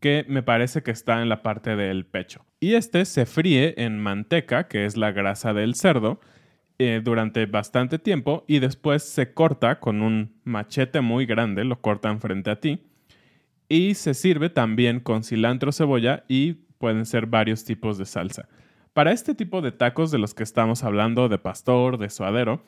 que 0.00 0.24
me 0.28 0.42
parece 0.42 0.82
que 0.82 0.90
está 0.90 1.22
en 1.22 1.28
la 1.28 1.42
parte 1.42 1.76
del 1.76 2.04
pecho. 2.04 2.44
Y 2.58 2.74
este 2.74 3.04
se 3.04 3.24
fríe 3.24 3.74
en 3.76 4.00
manteca, 4.00 4.66
que 4.66 4.86
es 4.86 4.96
la 4.96 5.12
grasa 5.12 5.52
del 5.54 5.76
cerdo, 5.76 6.20
eh, 6.78 7.00
durante 7.04 7.46
bastante 7.46 8.00
tiempo 8.00 8.44
y 8.48 8.58
después 8.58 9.04
se 9.04 9.34
corta 9.34 9.78
con 9.78 10.02
un 10.02 10.40
machete 10.42 11.00
muy 11.00 11.24
grande, 11.24 11.62
lo 11.62 11.80
cortan 11.80 12.20
frente 12.20 12.50
a 12.50 12.58
ti. 12.58 12.88
Y 13.68 13.94
se 13.94 14.14
sirve 14.14 14.50
también 14.50 14.98
con 14.98 15.22
cilantro, 15.22 15.70
cebolla 15.70 16.24
y 16.26 16.54
pueden 16.78 17.06
ser 17.06 17.26
varios 17.26 17.64
tipos 17.64 17.98
de 17.98 18.04
salsa. 18.04 18.48
Para 18.92 19.12
este 19.12 19.36
tipo 19.36 19.62
de 19.62 19.70
tacos 19.70 20.10
de 20.10 20.18
los 20.18 20.34
que 20.34 20.42
estamos 20.42 20.82
hablando, 20.82 21.28
de 21.28 21.38
pastor, 21.38 21.98
de 21.98 22.10
suadero, 22.10 22.64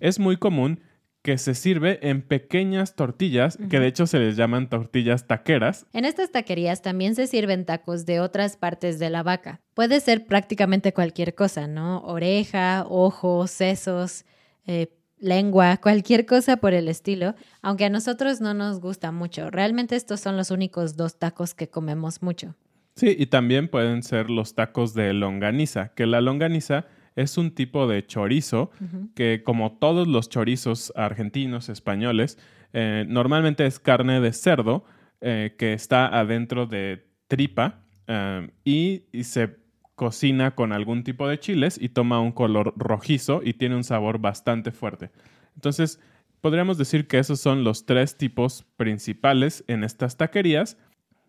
es 0.00 0.18
muy 0.18 0.36
común 0.36 0.80
que 1.26 1.38
se 1.38 1.56
sirve 1.56 1.98
en 2.08 2.22
pequeñas 2.22 2.94
tortillas, 2.94 3.58
que 3.68 3.80
de 3.80 3.88
hecho 3.88 4.06
se 4.06 4.20
les 4.20 4.36
llaman 4.36 4.68
tortillas 4.68 5.26
taqueras. 5.26 5.84
En 5.92 6.04
estas 6.04 6.30
taquerías 6.30 6.82
también 6.82 7.16
se 7.16 7.26
sirven 7.26 7.64
tacos 7.64 8.06
de 8.06 8.20
otras 8.20 8.56
partes 8.56 9.00
de 9.00 9.10
la 9.10 9.24
vaca. 9.24 9.60
Puede 9.74 9.98
ser 9.98 10.26
prácticamente 10.26 10.92
cualquier 10.92 11.34
cosa, 11.34 11.66
¿no? 11.66 11.98
Oreja, 12.02 12.86
ojos, 12.88 13.50
sesos, 13.50 14.24
eh, 14.68 14.86
lengua, 15.18 15.78
cualquier 15.78 16.26
cosa 16.26 16.58
por 16.58 16.74
el 16.74 16.86
estilo, 16.86 17.34
aunque 17.60 17.86
a 17.86 17.90
nosotros 17.90 18.40
no 18.40 18.54
nos 18.54 18.80
gusta 18.80 19.10
mucho. 19.10 19.50
Realmente 19.50 19.96
estos 19.96 20.20
son 20.20 20.36
los 20.36 20.52
únicos 20.52 20.96
dos 20.96 21.18
tacos 21.18 21.54
que 21.54 21.68
comemos 21.68 22.22
mucho. 22.22 22.54
Sí, 22.94 23.16
y 23.18 23.26
también 23.26 23.68
pueden 23.68 24.04
ser 24.04 24.30
los 24.30 24.54
tacos 24.54 24.94
de 24.94 25.12
longaniza, 25.12 25.88
que 25.94 26.06
la 26.06 26.20
longaniza 26.20 26.86
es 27.16 27.38
un 27.38 27.50
tipo 27.50 27.88
de 27.88 28.06
chorizo 28.06 28.70
que, 29.14 29.42
como 29.42 29.72
todos 29.78 30.06
los 30.06 30.28
chorizos 30.28 30.92
argentinos, 30.94 31.68
españoles, 31.68 32.38
eh, 32.72 33.04
normalmente 33.08 33.66
es 33.66 33.80
carne 33.80 34.20
de 34.20 34.32
cerdo 34.32 34.84
eh, 35.22 35.54
que 35.58 35.72
está 35.72 36.06
adentro 36.06 36.66
de 36.66 37.06
tripa 37.26 37.80
eh, 38.06 38.50
y, 38.64 39.02
se 39.24 39.56
cocina 39.94 40.54
con 40.54 40.72
algún 40.72 41.04
tipo 41.04 41.26
de 41.26 41.40
chiles 41.40 41.78
y 41.80 41.88
toma 41.88 42.20
un 42.20 42.32
color 42.32 42.74
rojizo 42.76 43.40
y 43.42 43.54
tiene 43.54 43.76
un 43.76 43.84
sabor 43.84 44.18
bastante 44.18 44.70
fuerte. 44.70 45.10
Entonces, 45.54 45.98
podríamos 46.42 46.76
decir 46.76 47.08
que 47.08 47.18
esos 47.18 47.40
son 47.40 47.64
los 47.64 47.86
tres 47.86 48.18
tipos 48.18 48.66
principales 48.76 49.64
en 49.68 49.84
estas 49.84 50.18
taquerías 50.18 50.76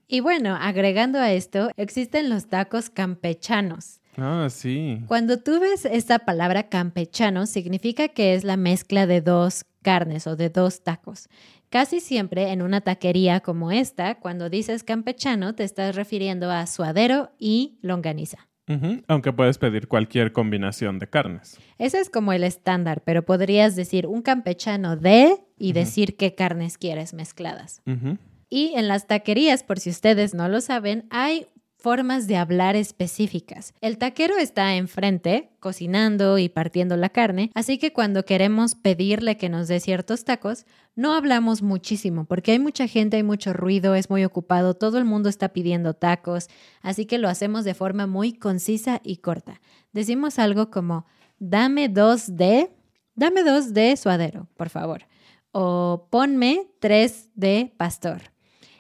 y 0.09 0.21
bueno, 0.21 0.55
agregando 0.55 1.19
a 1.19 1.33
esto, 1.33 1.69
existen 1.75 2.29
los 2.29 2.47
tacos 2.47 2.89
campechanos. 2.89 3.99
Ah, 4.17 4.47
sí. 4.49 5.03
Cuando 5.07 5.39
tú 5.39 5.59
ves 5.59 5.85
esta 5.85 6.19
palabra 6.19 6.69
campechano, 6.69 7.45
significa 7.45 8.07
que 8.07 8.33
es 8.33 8.43
la 8.43 8.57
mezcla 8.57 9.05
de 9.05 9.21
dos 9.21 9.65
carnes 9.83 10.27
o 10.27 10.35
de 10.35 10.49
dos 10.49 10.83
tacos. 10.83 11.29
Casi 11.69 11.99
siempre 11.99 12.51
en 12.51 12.61
una 12.61 12.81
taquería 12.81 13.41
como 13.41 13.71
esta, 13.71 14.15
cuando 14.15 14.49
dices 14.49 14.83
campechano, 14.83 15.53
te 15.53 15.63
estás 15.63 15.95
refiriendo 15.95 16.49
a 16.49 16.65
suadero 16.65 17.31
y 17.37 17.77
longaniza. 17.81 18.47
Aunque 19.07 19.31
puedes 19.31 19.57
pedir 19.57 19.87
cualquier 19.87 20.33
combinación 20.33 20.99
de 20.99 21.07
carnes. 21.07 21.57
Ese 21.77 22.01
es 22.01 22.09
como 22.09 22.33
el 22.33 22.43
estándar, 22.43 23.01
pero 23.05 23.23
podrías 23.23 23.77
decir 23.77 24.07
un 24.07 24.21
campechano 24.21 24.97
de 24.97 25.37
y 25.57 25.71
decir 25.71 26.17
qué 26.17 26.35
carnes 26.35 26.77
quieres 26.77 27.13
mezcladas. 27.13 27.81
Y 28.49 28.73
en 28.75 28.89
las 28.89 29.07
taquerías, 29.07 29.63
por 29.63 29.79
si 29.79 29.89
ustedes 29.89 30.33
no 30.33 30.49
lo 30.49 30.59
saben, 30.59 31.07
hay 31.11 31.47
formas 31.77 32.27
de 32.27 32.35
hablar 32.37 32.75
específicas. 32.75 33.73
El 33.81 33.97
taquero 33.97 34.37
está 34.37 34.75
enfrente, 34.75 35.51
cocinando 35.59 36.37
y 36.39 36.49
partiendo 36.49 36.97
la 36.97 37.09
carne, 37.09 37.51
así 37.53 37.77
que 37.77 37.93
cuando 37.93 38.25
queremos 38.25 38.75
pedirle 38.75 39.37
que 39.37 39.47
nos 39.47 39.67
dé 39.67 39.79
ciertos 39.79 40.25
tacos, 40.25 40.65
no 40.95 41.13
hablamos 41.13 41.61
muchísimo, 41.61 42.25
porque 42.25 42.53
hay 42.53 42.59
mucha 42.59 42.87
gente, 42.87 43.17
hay 43.17 43.23
mucho 43.23 43.53
ruido, 43.53 43.93
es 43.93 44.09
muy 44.09 44.25
ocupado, 44.25 44.73
todo 44.73 44.97
el 44.97 45.05
mundo 45.05 45.29
está 45.29 45.49
pidiendo 45.49 45.93
tacos, 45.93 46.47
así 46.81 47.05
que 47.05 47.19
lo 47.19 47.29
hacemos 47.29 47.63
de 47.63 47.75
forma 47.75 48.07
muy 48.07 48.33
concisa 48.33 48.99
y 49.03 49.17
corta. 49.17 49.61
Decimos 49.93 50.39
algo 50.39 50.71
como, 50.71 51.05
dame 51.37 51.89
dos 51.89 52.35
de, 52.35 52.71
dame 53.13 53.43
dos 53.43 53.73
de 53.73 53.95
suadero, 53.97 54.47
por 54.57 54.69
favor, 54.69 55.05
o 55.51 56.07
ponme 56.09 56.67
tres 56.79 57.29
de 57.35 57.71
pastor 57.77 58.35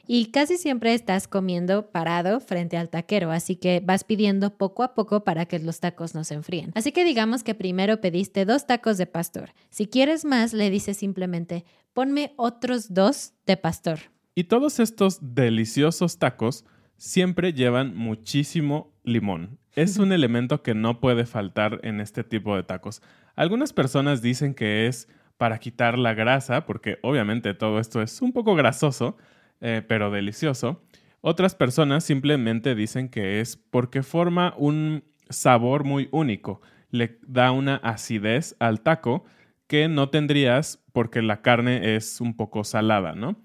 y 0.07 0.31
casi 0.31 0.57
siempre 0.57 0.93
estás 0.93 1.27
comiendo 1.27 1.91
parado 1.91 2.39
frente 2.39 2.77
al 2.77 2.89
taquero, 2.89 3.31
así 3.31 3.57
que 3.57 3.81
vas 3.83 4.03
pidiendo 4.03 4.57
poco 4.57 4.83
a 4.83 4.95
poco 4.95 5.23
para 5.23 5.45
que 5.45 5.59
los 5.59 5.79
tacos 5.79 6.15
no 6.15 6.23
se 6.23 6.35
enfríen. 6.35 6.71
Así 6.75 6.91
que 6.91 7.03
digamos 7.03 7.43
que 7.43 7.53
primero 7.55 7.99
pediste 7.99 8.45
dos 8.45 8.65
tacos 8.65 8.97
de 8.97 9.05
pastor. 9.05 9.51
Si 9.69 9.87
quieres 9.87 10.23
más, 10.23 10.53
le 10.53 10.69
dices 10.69 10.97
simplemente, 10.97 11.65
ponme 11.93 12.33
otros 12.37 12.93
dos 12.93 13.33
de 13.45 13.57
pastor. 13.57 13.99
Y 14.33 14.45
todos 14.45 14.79
estos 14.79 15.19
deliciosos 15.21 16.19
tacos 16.19 16.63
siempre 16.95 17.53
llevan 17.53 17.95
muchísimo 17.95 18.93
limón. 19.03 19.59
Es 19.75 19.97
un 19.97 20.11
elemento 20.13 20.63
que 20.63 20.73
no 20.73 20.99
puede 20.99 21.25
faltar 21.25 21.79
en 21.83 21.99
este 21.99 22.23
tipo 22.23 22.55
de 22.55 22.63
tacos. 22.63 23.01
Algunas 23.35 23.73
personas 23.73 24.21
dicen 24.21 24.53
que 24.53 24.87
es 24.87 25.07
para 25.37 25.59
quitar 25.59 25.97
la 25.97 26.13
grasa, 26.13 26.65
porque 26.65 26.97
obviamente 27.03 27.53
todo 27.53 27.79
esto 27.79 28.01
es 28.01 28.21
un 28.21 28.33
poco 28.33 28.55
grasoso, 28.55 29.17
eh, 29.61 29.81
pero 29.87 30.11
delicioso. 30.11 30.83
Otras 31.21 31.55
personas 31.55 32.03
simplemente 32.03 32.75
dicen 32.75 33.09
que 33.09 33.39
es 33.39 33.57
porque 33.57 34.03
forma 34.03 34.53
un 34.57 35.03
sabor 35.29 35.83
muy 35.83 36.07
único, 36.11 36.61
le 36.89 37.19
da 37.27 37.51
una 37.51 37.75
acidez 37.77 38.55
al 38.59 38.81
taco 38.81 39.25
que 39.67 39.89
no 39.89 40.09
tendrías 40.09 40.81
porque 40.93 41.21
la 41.21 41.41
carne 41.41 41.95
es 41.95 42.21
un 42.21 42.35
poco 42.35 42.63
salada, 42.63 43.13
¿no? 43.13 43.35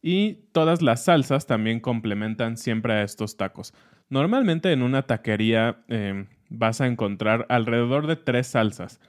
Y 0.00 0.48
todas 0.52 0.82
las 0.82 1.04
salsas 1.04 1.46
también 1.46 1.80
complementan 1.80 2.56
siempre 2.56 2.94
a 2.94 3.02
estos 3.02 3.36
tacos. 3.36 3.74
Normalmente 4.08 4.72
en 4.72 4.82
una 4.82 5.02
taquería 5.02 5.84
em, 5.88 6.26
vas 6.48 6.80
a 6.80 6.86
encontrar 6.86 7.44
alrededor 7.48 8.06
de 8.06 8.16
tres 8.16 8.46
salsas. 8.46 9.00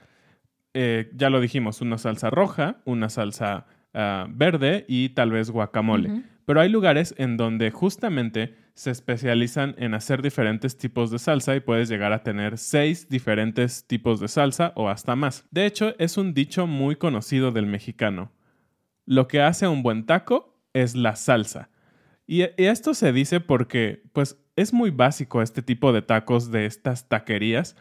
Eh, 0.74 1.10
ya 1.14 1.30
lo 1.30 1.40
dijimos, 1.40 1.80
una 1.80 1.98
salsa 1.98 2.30
roja, 2.30 2.76
una 2.84 3.08
salsa 3.08 3.66
ah, 3.94 4.26
verde 4.28 4.84
y 4.88 5.10
tal 5.10 5.30
vez 5.30 5.50
guacamole. 5.50 6.22
Pero 6.48 6.62
hay 6.62 6.70
lugares 6.70 7.14
en 7.18 7.36
donde 7.36 7.70
justamente 7.70 8.54
se 8.72 8.90
especializan 8.90 9.74
en 9.76 9.92
hacer 9.92 10.22
diferentes 10.22 10.78
tipos 10.78 11.10
de 11.10 11.18
salsa 11.18 11.54
y 11.54 11.60
puedes 11.60 11.90
llegar 11.90 12.14
a 12.14 12.22
tener 12.22 12.56
seis 12.56 13.06
diferentes 13.10 13.86
tipos 13.86 14.18
de 14.18 14.28
salsa 14.28 14.72
o 14.74 14.88
hasta 14.88 15.14
más. 15.14 15.44
De 15.50 15.66
hecho, 15.66 15.94
es 15.98 16.16
un 16.16 16.32
dicho 16.32 16.66
muy 16.66 16.96
conocido 16.96 17.52
del 17.52 17.66
mexicano. 17.66 18.32
Lo 19.04 19.28
que 19.28 19.42
hace 19.42 19.68
un 19.68 19.82
buen 19.82 20.06
taco 20.06 20.58
es 20.72 20.94
la 20.94 21.16
salsa. 21.16 21.68
Y 22.26 22.44
esto 22.56 22.94
se 22.94 23.12
dice 23.12 23.40
porque, 23.40 24.04
pues, 24.14 24.38
es 24.56 24.72
muy 24.72 24.88
básico 24.88 25.42
este 25.42 25.60
tipo 25.60 25.92
de 25.92 26.00
tacos 26.00 26.50
de 26.50 26.64
estas 26.64 27.10
taquerías, 27.10 27.76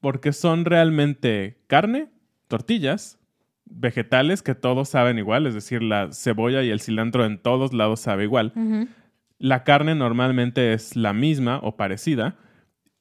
porque 0.00 0.32
son 0.32 0.64
realmente 0.64 1.62
carne, 1.68 2.10
tortillas, 2.48 3.19
vegetales 3.64 4.42
que 4.42 4.54
todos 4.54 4.88
saben 4.88 5.18
igual, 5.18 5.46
es 5.46 5.54
decir, 5.54 5.82
la 5.82 6.12
cebolla 6.12 6.62
y 6.62 6.70
el 6.70 6.80
cilantro 6.80 7.24
en 7.24 7.38
todos 7.38 7.72
lados 7.72 8.00
sabe 8.00 8.24
igual. 8.24 8.52
La 9.38 9.64
carne 9.64 9.94
normalmente 9.94 10.72
es 10.72 10.96
la 10.96 11.12
misma 11.12 11.60
o 11.62 11.76
parecida 11.76 12.36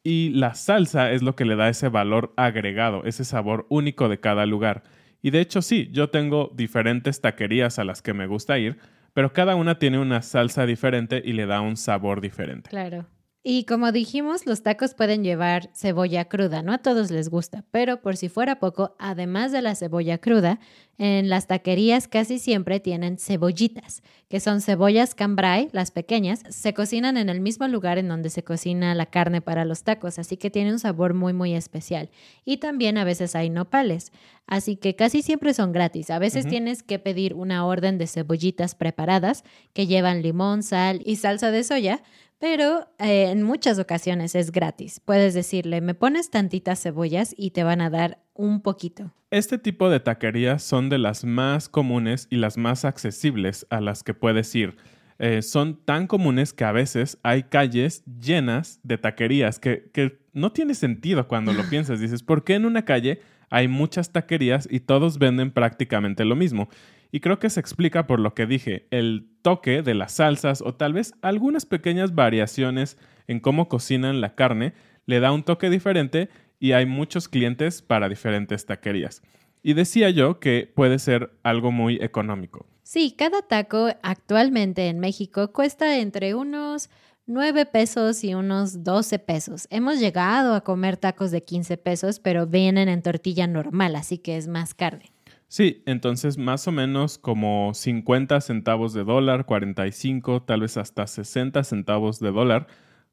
y 0.03 0.29
la 0.29 0.55
salsa 0.55 1.11
es 1.11 1.21
lo 1.21 1.35
que 1.35 1.45
le 1.45 1.55
da 1.55 1.69
ese 1.69 1.89
valor 1.89 2.33
agregado, 2.37 3.03
ese 3.03 3.25
sabor 3.25 3.65
único 3.69 4.07
de 4.09 4.19
cada 4.19 4.45
lugar. 4.45 4.83
Y 5.21 5.31
de 5.31 5.41
hecho 5.41 5.61
sí, 5.61 5.89
yo 5.91 6.09
tengo 6.09 6.51
diferentes 6.55 7.19
taquerías 7.19 7.77
a 7.79 7.83
las 7.83 8.01
que 8.01 8.13
me 8.13 8.27
gusta 8.27 8.57
ir, 8.57 8.77
pero 9.13 9.33
cada 9.33 9.55
una 9.55 9.79
tiene 9.79 9.99
una 9.99 10.21
salsa 10.21 10.65
diferente 10.65 11.21
y 11.23 11.33
le 11.33 11.45
da 11.45 11.61
un 11.61 11.75
sabor 11.75 12.21
diferente. 12.21 12.69
Claro. 12.69 13.05
Y 13.41 13.63
como 13.63 13.93
dijimos, 13.93 14.45
los 14.45 14.63
tacos 14.63 14.93
pueden 14.93 15.23
llevar 15.23 15.69
cebolla 15.73 16.25
cruda, 16.25 16.61
no 16.61 16.73
a 16.73 16.79
todos 16.79 17.09
les 17.09 17.29
gusta, 17.29 17.63
pero 17.71 18.01
por 18.01 18.17
si 18.17 18.27
fuera 18.27 18.59
poco, 18.59 18.97
además 18.99 19.53
de 19.53 19.61
la 19.61 19.75
cebolla 19.75 20.17
cruda, 20.17 20.59
en 20.97 21.29
las 21.29 21.47
taquerías 21.47 22.09
casi 22.09 22.37
siempre 22.37 22.81
tienen 22.81 23.17
cebollitas, 23.17 24.03
que 24.27 24.41
son 24.41 24.59
cebollas 24.59 25.15
cambrai, 25.15 25.69
las 25.71 25.91
pequeñas, 25.91 26.43
se 26.49 26.73
cocinan 26.73 27.15
en 27.15 27.29
el 27.29 27.39
mismo 27.39 27.65
lugar 27.69 27.97
en 27.97 28.09
donde 28.09 28.29
se 28.29 28.43
cocina 28.43 28.93
la 28.93 29.05
carne 29.05 29.39
para 29.39 29.63
los 29.63 29.83
tacos, 29.83 30.19
así 30.19 30.35
que 30.35 30.49
tiene 30.49 30.73
un 30.73 30.79
sabor 30.79 31.13
muy 31.13 31.31
muy 31.31 31.55
especial. 31.55 32.09
Y 32.43 32.57
también 32.57 32.97
a 32.97 33.05
veces 33.05 33.37
hay 33.37 33.49
nopales, 33.49 34.11
así 34.47 34.75
que 34.75 34.97
casi 34.97 35.21
siempre 35.21 35.53
son 35.53 35.71
gratis. 35.71 36.09
A 36.09 36.19
veces 36.19 36.45
tienes 36.45 36.83
que 36.83 36.99
pedir 36.99 37.33
una 37.33 37.65
orden 37.65 37.97
de 37.97 38.07
cebollitas 38.07 38.75
preparadas 38.75 39.45
que 39.71 39.87
llevan 39.87 40.21
limón, 40.21 40.61
sal 40.61 41.01
y 41.05 41.15
salsa 41.15 41.51
de 41.51 41.63
soya, 41.63 42.03
pero 42.39 42.87
eh, 42.99 43.29
en 43.31 43.43
muchas 43.43 43.77
ocasiones 43.79 44.33
es 44.33 44.51
gratis. 44.51 45.01
Puedes 45.03 45.33
decirle, 45.33 45.81
me 45.81 45.93
pones 45.93 46.29
tantitas 46.31 46.81
cebollas 46.81 47.35
y 47.37 47.51
te 47.51 47.63
van 47.63 47.81
a 47.81 47.89
dar 47.89 48.19
un 48.33 48.61
poquito. 48.61 49.11
Este 49.29 49.57
tipo 49.57 49.89
de 49.89 49.99
taquerías 49.99 50.63
son 50.63 50.89
de 50.89 50.97
las 50.97 51.23
más 51.23 51.69
comunes 51.69 52.27
y 52.31 52.37
las 52.37 52.57
más 52.57 52.85
accesibles 52.85 53.67
a 53.69 53.81
las 53.81 54.03
que 54.03 54.13
puedes 54.13 54.53
ir. 54.55 54.77
eh, 55.21 55.41
son 55.41 55.75
tan 55.83 56.07
comunes 56.07 56.53
que 56.53 56.63
a 56.63 56.71
veces 56.71 57.17
hay 57.23 57.43
calles 57.43 58.03
llenas 58.05 58.79
de 58.83 58.97
taquerías 58.97 59.59
que, 59.59 59.91
que 59.93 60.17
no 60.31 60.53
tiene 60.53 60.73
sentido 60.75 61.27
cuando 61.27 61.51
lo 61.51 61.63
piensas. 61.69 61.99
Dices, 61.99 62.23
¿por 62.23 62.45
qué 62.45 62.55
en 62.55 62.65
una 62.65 62.85
calle 62.85 63.19
hay 63.49 63.67
muchas 63.67 64.11
taquerías 64.13 64.65
y 64.71 64.79
todos 64.79 65.19
venden 65.19 65.51
prácticamente 65.51 66.23
lo 66.23 66.37
mismo? 66.37 66.69
Y 67.11 67.21
creo 67.21 67.39
que 67.39 67.49
se 67.49 67.59
explica 67.59 68.07
por 68.07 68.19
lo 68.19 68.33
que 68.33 68.45
dije, 68.45 68.87
el 68.91 69.29
toque 69.41 69.81
de 69.81 69.95
las 69.95 70.13
salsas 70.13 70.61
o 70.61 70.75
tal 70.75 70.93
vez 70.93 71.13
algunas 71.21 71.65
pequeñas 71.65 72.13
variaciones 72.13 72.97
en 73.27 73.39
cómo 73.39 73.67
cocinan 73.67 74.21
la 74.21 74.35
carne 74.35 74.73
le 75.05 75.19
da 75.19 75.31
un 75.31 75.43
toque 75.43 75.69
diferente 75.69 76.29
y 76.59 76.73
hay 76.73 76.85
muchos 76.85 77.27
clientes 77.27 77.81
para 77.81 78.09
diferentes 78.09 78.65
taquerías. 78.65 79.23
Y 79.63 79.73
decía 79.73 80.09
yo 80.09 80.39
que 80.39 80.71
puede 80.73 80.99
ser 80.99 81.31
algo 81.43 81.71
muy 81.71 81.95
económico. 81.95 82.65
Sí, 82.83 83.13
cada 83.17 83.41
taco 83.41 83.89
actualmente 84.01 84.87
en 84.87 84.99
México 84.99 85.51
cuesta 85.51 85.99
entre 85.99 86.35
unos 86.35 86.89
9 87.25 87.67
pesos 87.67 88.23
y 88.23 88.33
unos 88.33 88.83
12 88.83 89.19
pesos. 89.19 89.67
Hemos 89.69 89.99
llegado 89.99 90.55
a 90.55 90.61
comer 90.61 90.97
tacos 90.97 91.29
de 91.29 91.43
15 91.43 91.77
pesos, 91.77 92.19
pero 92.19 92.47
vienen 92.47 92.89
en 92.89 93.03
tortilla 93.03 93.45
normal, 93.45 93.95
así 93.95 94.17
que 94.17 94.37
es 94.37 94.47
más 94.47 94.73
carne. 94.73 95.11
Sí, 95.49 95.81
entonces 95.87 96.37
más 96.37 96.67
o 96.67 96.71
menos 96.71 97.17
como 97.17 97.73
50 97.73 98.39
centavos 98.39 98.93
de 98.93 99.03
dólar, 99.03 99.47
45, 99.47 100.43
tal 100.43 100.61
vez 100.61 100.77
hasta 100.77 101.07
60 101.07 101.63
centavos 101.63 102.19
de 102.19 102.31
dólar 102.31 102.67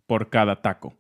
por 0.07 0.29
cada 0.29 0.61
taco. 0.61 0.95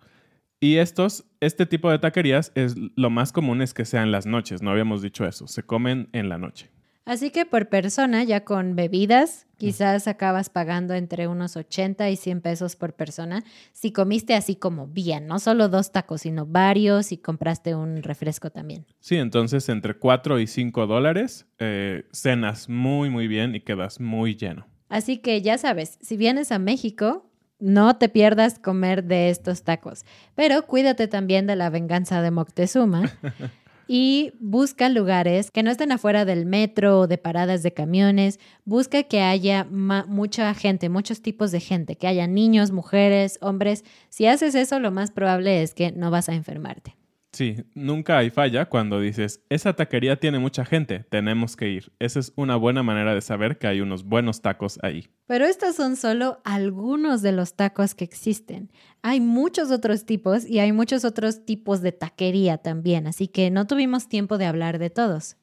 Y 0.60 0.76
estos, 0.76 1.26
este 1.40 1.66
tipo 1.66 1.90
de 1.90 1.98
taquerías 1.98 2.52
es 2.54 2.74
lo 2.96 3.10
más 3.10 3.32
común 3.32 3.60
es 3.60 3.74
que 3.74 3.84
sean 3.84 4.12
las 4.12 4.24
noches, 4.24 4.62
no 4.62 4.70
habíamos 4.70 5.02
dicho 5.02 5.26
eso, 5.26 5.46
se 5.46 5.62
comen 5.62 6.08
en 6.12 6.30
la 6.30 6.38
noche. 6.38 6.70
Así 7.06 7.30
que 7.30 7.46
por 7.46 7.68
persona, 7.68 8.24
ya 8.24 8.44
con 8.44 8.74
bebidas, 8.74 9.46
quizás 9.58 10.08
acabas 10.08 10.50
pagando 10.50 10.92
entre 10.92 11.28
unos 11.28 11.56
80 11.56 12.10
y 12.10 12.16
100 12.16 12.40
pesos 12.40 12.74
por 12.74 12.94
persona. 12.94 13.44
Si 13.72 13.92
comiste 13.92 14.34
así 14.34 14.56
como 14.56 14.88
bien, 14.88 15.28
no 15.28 15.38
solo 15.38 15.68
dos 15.68 15.92
tacos, 15.92 16.22
sino 16.22 16.46
varios 16.46 17.12
y 17.12 17.18
compraste 17.18 17.76
un 17.76 18.02
refresco 18.02 18.50
también. 18.50 18.86
Sí, 18.98 19.14
entonces 19.14 19.68
entre 19.68 19.94
4 19.94 20.40
y 20.40 20.48
5 20.48 20.88
dólares, 20.88 21.46
eh, 21.60 22.08
cenas 22.10 22.68
muy, 22.68 23.08
muy 23.08 23.28
bien 23.28 23.54
y 23.54 23.60
quedas 23.60 24.00
muy 24.00 24.34
lleno. 24.34 24.66
Así 24.88 25.18
que 25.18 25.40
ya 25.42 25.58
sabes, 25.58 25.98
si 26.02 26.16
vienes 26.16 26.50
a 26.50 26.58
México, 26.58 27.30
no 27.60 27.98
te 27.98 28.08
pierdas 28.08 28.58
comer 28.58 29.04
de 29.04 29.30
estos 29.30 29.62
tacos, 29.62 30.04
pero 30.34 30.66
cuídate 30.66 31.06
también 31.06 31.46
de 31.46 31.54
la 31.54 31.70
venganza 31.70 32.20
de 32.20 32.32
Moctezuma. 32.32 33.12
y 33.88 34.32
busca 34.40 34.88
lugares 34.88 35.50
que 35.50 35.62
no 35.62 35.70
estén 35.70 35.92
afuera 35.92 36.24
del 36.24 36.46
metro 36.46 37.00
o 37.00 37.06
de 37.06 37.18
paradas 37.18 37.62
de 37.62 37.72
camiones. 37.72 38.40
Busca 38.64 39.04
que 39.04 39.20
haya 39.20 39.64
mucha 39.64 40.52
gente, 40.54 40.88
muchos 40.88 41.22
tipos 41.22 41.52
de 41.52 41.60
gente, 41.60 41.96
que 41.96 42.06
haya 42.06 42.26
niños, 42.26 42.72
mujeres, 42.72 43.38
hombres. 43.40 43.84
Si 44.08 44.26
haces 44.26 44.54
eso, 44.54 44.80
lo 44.80 44.90
más 44.90 45.10
probable 45.10 45.62
es 45.62 45.74
que 45.74 45.92
no 45.92 46.10
vas 46.10 46.28
a 46.28 46.34
enfermarte. 46.34 46.96
Sí, 47.36 47.66
nunca 47.74 48.16
hay 48.16 48.30
falla 48.30 48.64
cuando 48.64 48.98
dices, 48.98 49.44
esa 49.50 49.74
taquería 49.74 50.18
tiene 50.18 50.38
mucha 50.38 50.64
gente, 50.64 51.00
tenemos 51.10 51.54
que 51.54 51.68
ir. 51.68 51.92
Esa 51.98 52.18
es 52.18 52.32
una 52.34 52.56
buena 52.56 52.82
manera 52.82 53.14
de 53.14 53.20
saber 53.20 53.58
que 53.58 53.66
hay 53.66 53.82
unos 53.82 54.04
buenos 54.04 54.40
tacos 54.40 54.78
ahí. 54.82 55.08
Pero 55.26 55.44
estos 55.44 55.76
son 55.76 55.96
solo 55.96 56.40
algunos 56.44 57.20
de 57.20 57.32
los 57.32 57.54
tacos 57.54 57.94
que 57.94 58.04
existen. 58.04 58.72
Hay 59.02 59.20
muchos 59.20 59.70
otros 59.70 60.06
tipos 60.06 60.46
y 60.46 60.60
hay 60.60 60.72
muchos 60.72 61.04
otros 61.04 61.44
tipos 61.44 61.82
de 61.82 61.92
taquería 61.92 62.56
también, 62.56 63.06
así 63.06 63.28
que 63.28 63.50
no 63.50 63.66
tuvimos 63.66 64.08
tiempo 64.08 64.38
de 64.38 64.46
hablar 64.46 64.78
de 64.78 64.88
todos. 64.88 65.36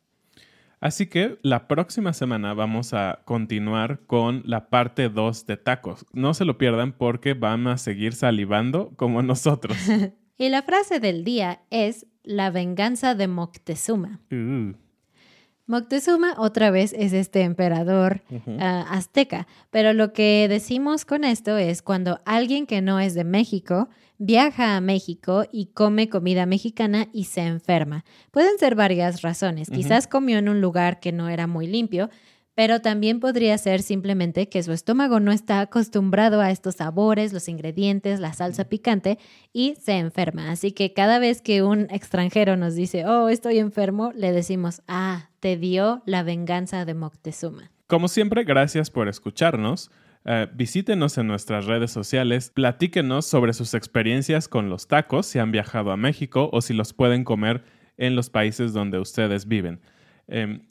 Así 0.79 1.05
que 1.05 1.37
la 1.43 1.67
próxima 1.67 2.11
semana 2.13 2.55
vamos 2.55 2.95
a 2.95 3.21
continuar 3.23 3.99
con 4.07 4.41
la 4.47 4.71
parte 4.71 5.09
2 5.09 5.45
de 5.45 5.57
tacos. 5.57 6.07
No 6.11 6.33
se 6.33 6.43
lo 6.43 6.57
pierdan 6.57 6.91
porque 6.91 7.35
van 7.35 7.67
a 7.67 7.77
seguir 7.77 8.13
salivando 8.13 8.93
como 8.95 9.21
nosotros. 9.21 9.77
Y 10.37 10.49
la 10.49 10.61
frase 10.63 10.99
del 10.99 11.23
día 11.23 11.61
es 11.69 12.07
la 12.23 12.49
venganza 12.49 13.15
de 13.15 13.27
Moctezuma. 13.27 14.21
Uh. 14.31 14.73
Moctezuma 15.65 16.35
otra 16.37 16.71
vez 16.71 16.93
es 16.93 17.13
este 17.13 17.41
emperador 17.41 18.21
ah, 18.59 18.85
azteca, 18.89 19.47
pero 19.69 19.93
lo 19.93 20.11
que 20.11 20.47
decimos 20.49 21.05
con 21.05 21.23
esto 21.23 21.57
es 21.57 21.81
cuando 21.81 22.19
alguien 22.25 22.65
que 22.65 22.81
no 22.81 22.99
es 22.99 23.13
de 23.13 23.23
México 23.23 23.87
viaja 24.17 24.75
a 24.75 24.81
México 24.81 25.45
y 25.51 25.67
come 25.67 26.09
comida 26.09 26.45
mexicana 26.45 27.07
y 27.13 27.25
se 27.25 27.41
enferma. 27.41 28.03
Pueden 28.31 28.57
ser 28.57 28.75
varias 28.75 29.21
razones. 29.21 29.69
Quizás 29.69 30.07
comió 30.07 30.37
en 30.37 30.49
un 30.49 30.59
lugar 30.59 30.99
que 30.99 31.13
no 31.13 31.29
era 31.29 31.47
muy 31.47 31.67
limpio, 31.67 32.09
pero 32.55 32.81
también 32.81 33.19
podría 33.19 33.57
ser 33.57 33.81
simplemente 33.81 34.49
que 34.49 34.63
su 34.63 34.71
estómago 34.71 35.19
no 35.19 35.31
está 35.31 35.59
acostumbrado 35.59 36.41
a 36.41 36.51
estos 36.51 36.75
sabores, 36.75 37.33
los 37.33 37.49
ingredientes, 37.49 38.19
la 38.19 38.33
salsa 38.33 38.65
picante 38.65 39.17
y 39.51 39.75
se 39.75 39.93
enferma. 39.93 40.51
Así 40.51 40.71
que 40.71 40.93
cada 40.93 41.19
vez 41.19 41.41
que 41.41 41.63
un 41.63 41.87
extranjero 41.89 42.55
nos 42.57 42.75
dice, 42.75 43.05
oh, 43.05 43.29
estoy 43.29 43.59
enfermo, 43.59 44.11
le 44.15 44.31
decimos, 44.31 44.81
ah, 44.87 45.29
te 45.39 45.57
dio 45.57 46.03
la 46.05 46.23
venganza 46.23 46.85
de 46.85 46.93
Moctezuma. 46.93 47.71
Como 47.87 48.07
siempre, 48.07 48.43
gracias 48.43 48.89
por 48.89 49.07
escucharnos. 49.07 49.91
Eh, 50.25 50.47
visítenos 50.53 51.17
en 51.17 51.27
nuestras 51.27 51.65
redes 51.65 51.91
sociales, 51.91 52.49
platíquenos 52.49 53.25
sobre 53.25 53.53
sus 53.53 53.73
experiencias 53.73 54.47
con 54.47 54.69
los 54.69 54.87
tacos, 54.87 55.25
si 55.25 55.39
han 55.39 55.51
viajado 55.51 55.91
a 55.91 55.97
México 55.97 56.49
o 56.53 56.61
si 56.61 56.73
los 56.73 56.93
pueden 56.93 57.23
comer 57.23 57.63
en 57.97 58.15
los 58.15 58.29
países 58.29 58.73
donde 58.73 58.99
ustedes 58.99 59.47
viven. 59.47 59.81
Em, 60.27 60.61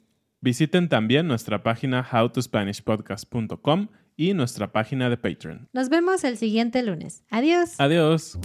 Visiten 0.43 0.89
también 0.89 1.25
nuestra 1.25 1.63
página 1.63 2.03
howtospanishpodcast.com 2.03 3.87
y 4.17 4.33
nuestra 4.33 4.73
página 4.73 5.09
de 5.09 5.15
Patreon. 5.15 5.69
Nos 5.71 5.87
vemos 5.87 6.25
el 6.25 6.37
siguiente 6.37 6.83
lunes. 6.83 7.23
Adiós. 7.29 7.79
Adiós. 7.79 8.37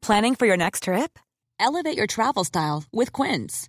Planning 0.00 0.34
for 0.36 0.46
your 0.46 0.56
next 0.56 0.84
trip? 0.84 1.18
Elevate 1.60 1.98
your 1.98 2.06
travel 2.06 2.44
style 2.44 2.84
with 2.92 3.12
Quince. 3.12 3.68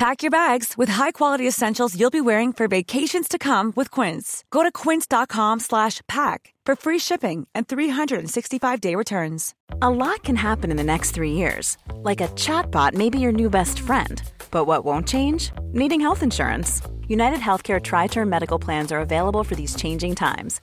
Pack 0.00 0.22
your 0.22 0.30
bags 0.30 0.78
with 0.78 0.88
high-quality 0.88 1.46
essentials 1.46 1.94
you'll 1.94 2.08
be 2.08 2.22
wearing 2.22 2.54
for 2.54 2.66
vacations 2.68 3.28
to 3.28 3.36
come 3.36 3.70
with 3.76 3.90
Quince. 3.90 4.44
Go 4.50 4.62
to 4.62 4.72
quince.com/pack 4.72 6.54
for 6.66 6.74
free 6.74 6.98
shipping 6.98 7.46
and 7.54 7.68
365-day 7.68 8.94
returns. 8.94 9.54
A 9.82 9.90
lot 9.90 10.24
can 10.24 10.36
happen 10.36 10.70
in 10.70 10.78
the 10.78 10.90
next 10.92 11.10
3 11.10 11.32
years. 11.32 11.76
Like 12.10 12.22
a 12.22 12.28
chatbot 12.28 12.94
may 12.94 13.10
be 13.10 13.18
your 13.18 13.32
new 13.32 13.50
best 13.50 13.80
friend. 13.80 14.22
But 14.50 14.64
what 14.64 14.86
won't 14.86 15.06
change? 15.06 15.52
Needing 15.74 16.00
health 16.00 16.22
insurance. 16.22 16.80
United 17.06 17.40
Healthcare 17.40 17.80
tri-term 17.82 18.30
medical 18.30 18.58
plans 18.58 18.92
are 18.92 19.02
available 19.02 19.44
for 19.44 19.54
these 19.54 19.76
changing 19.76 20.14
times 20.14 20.62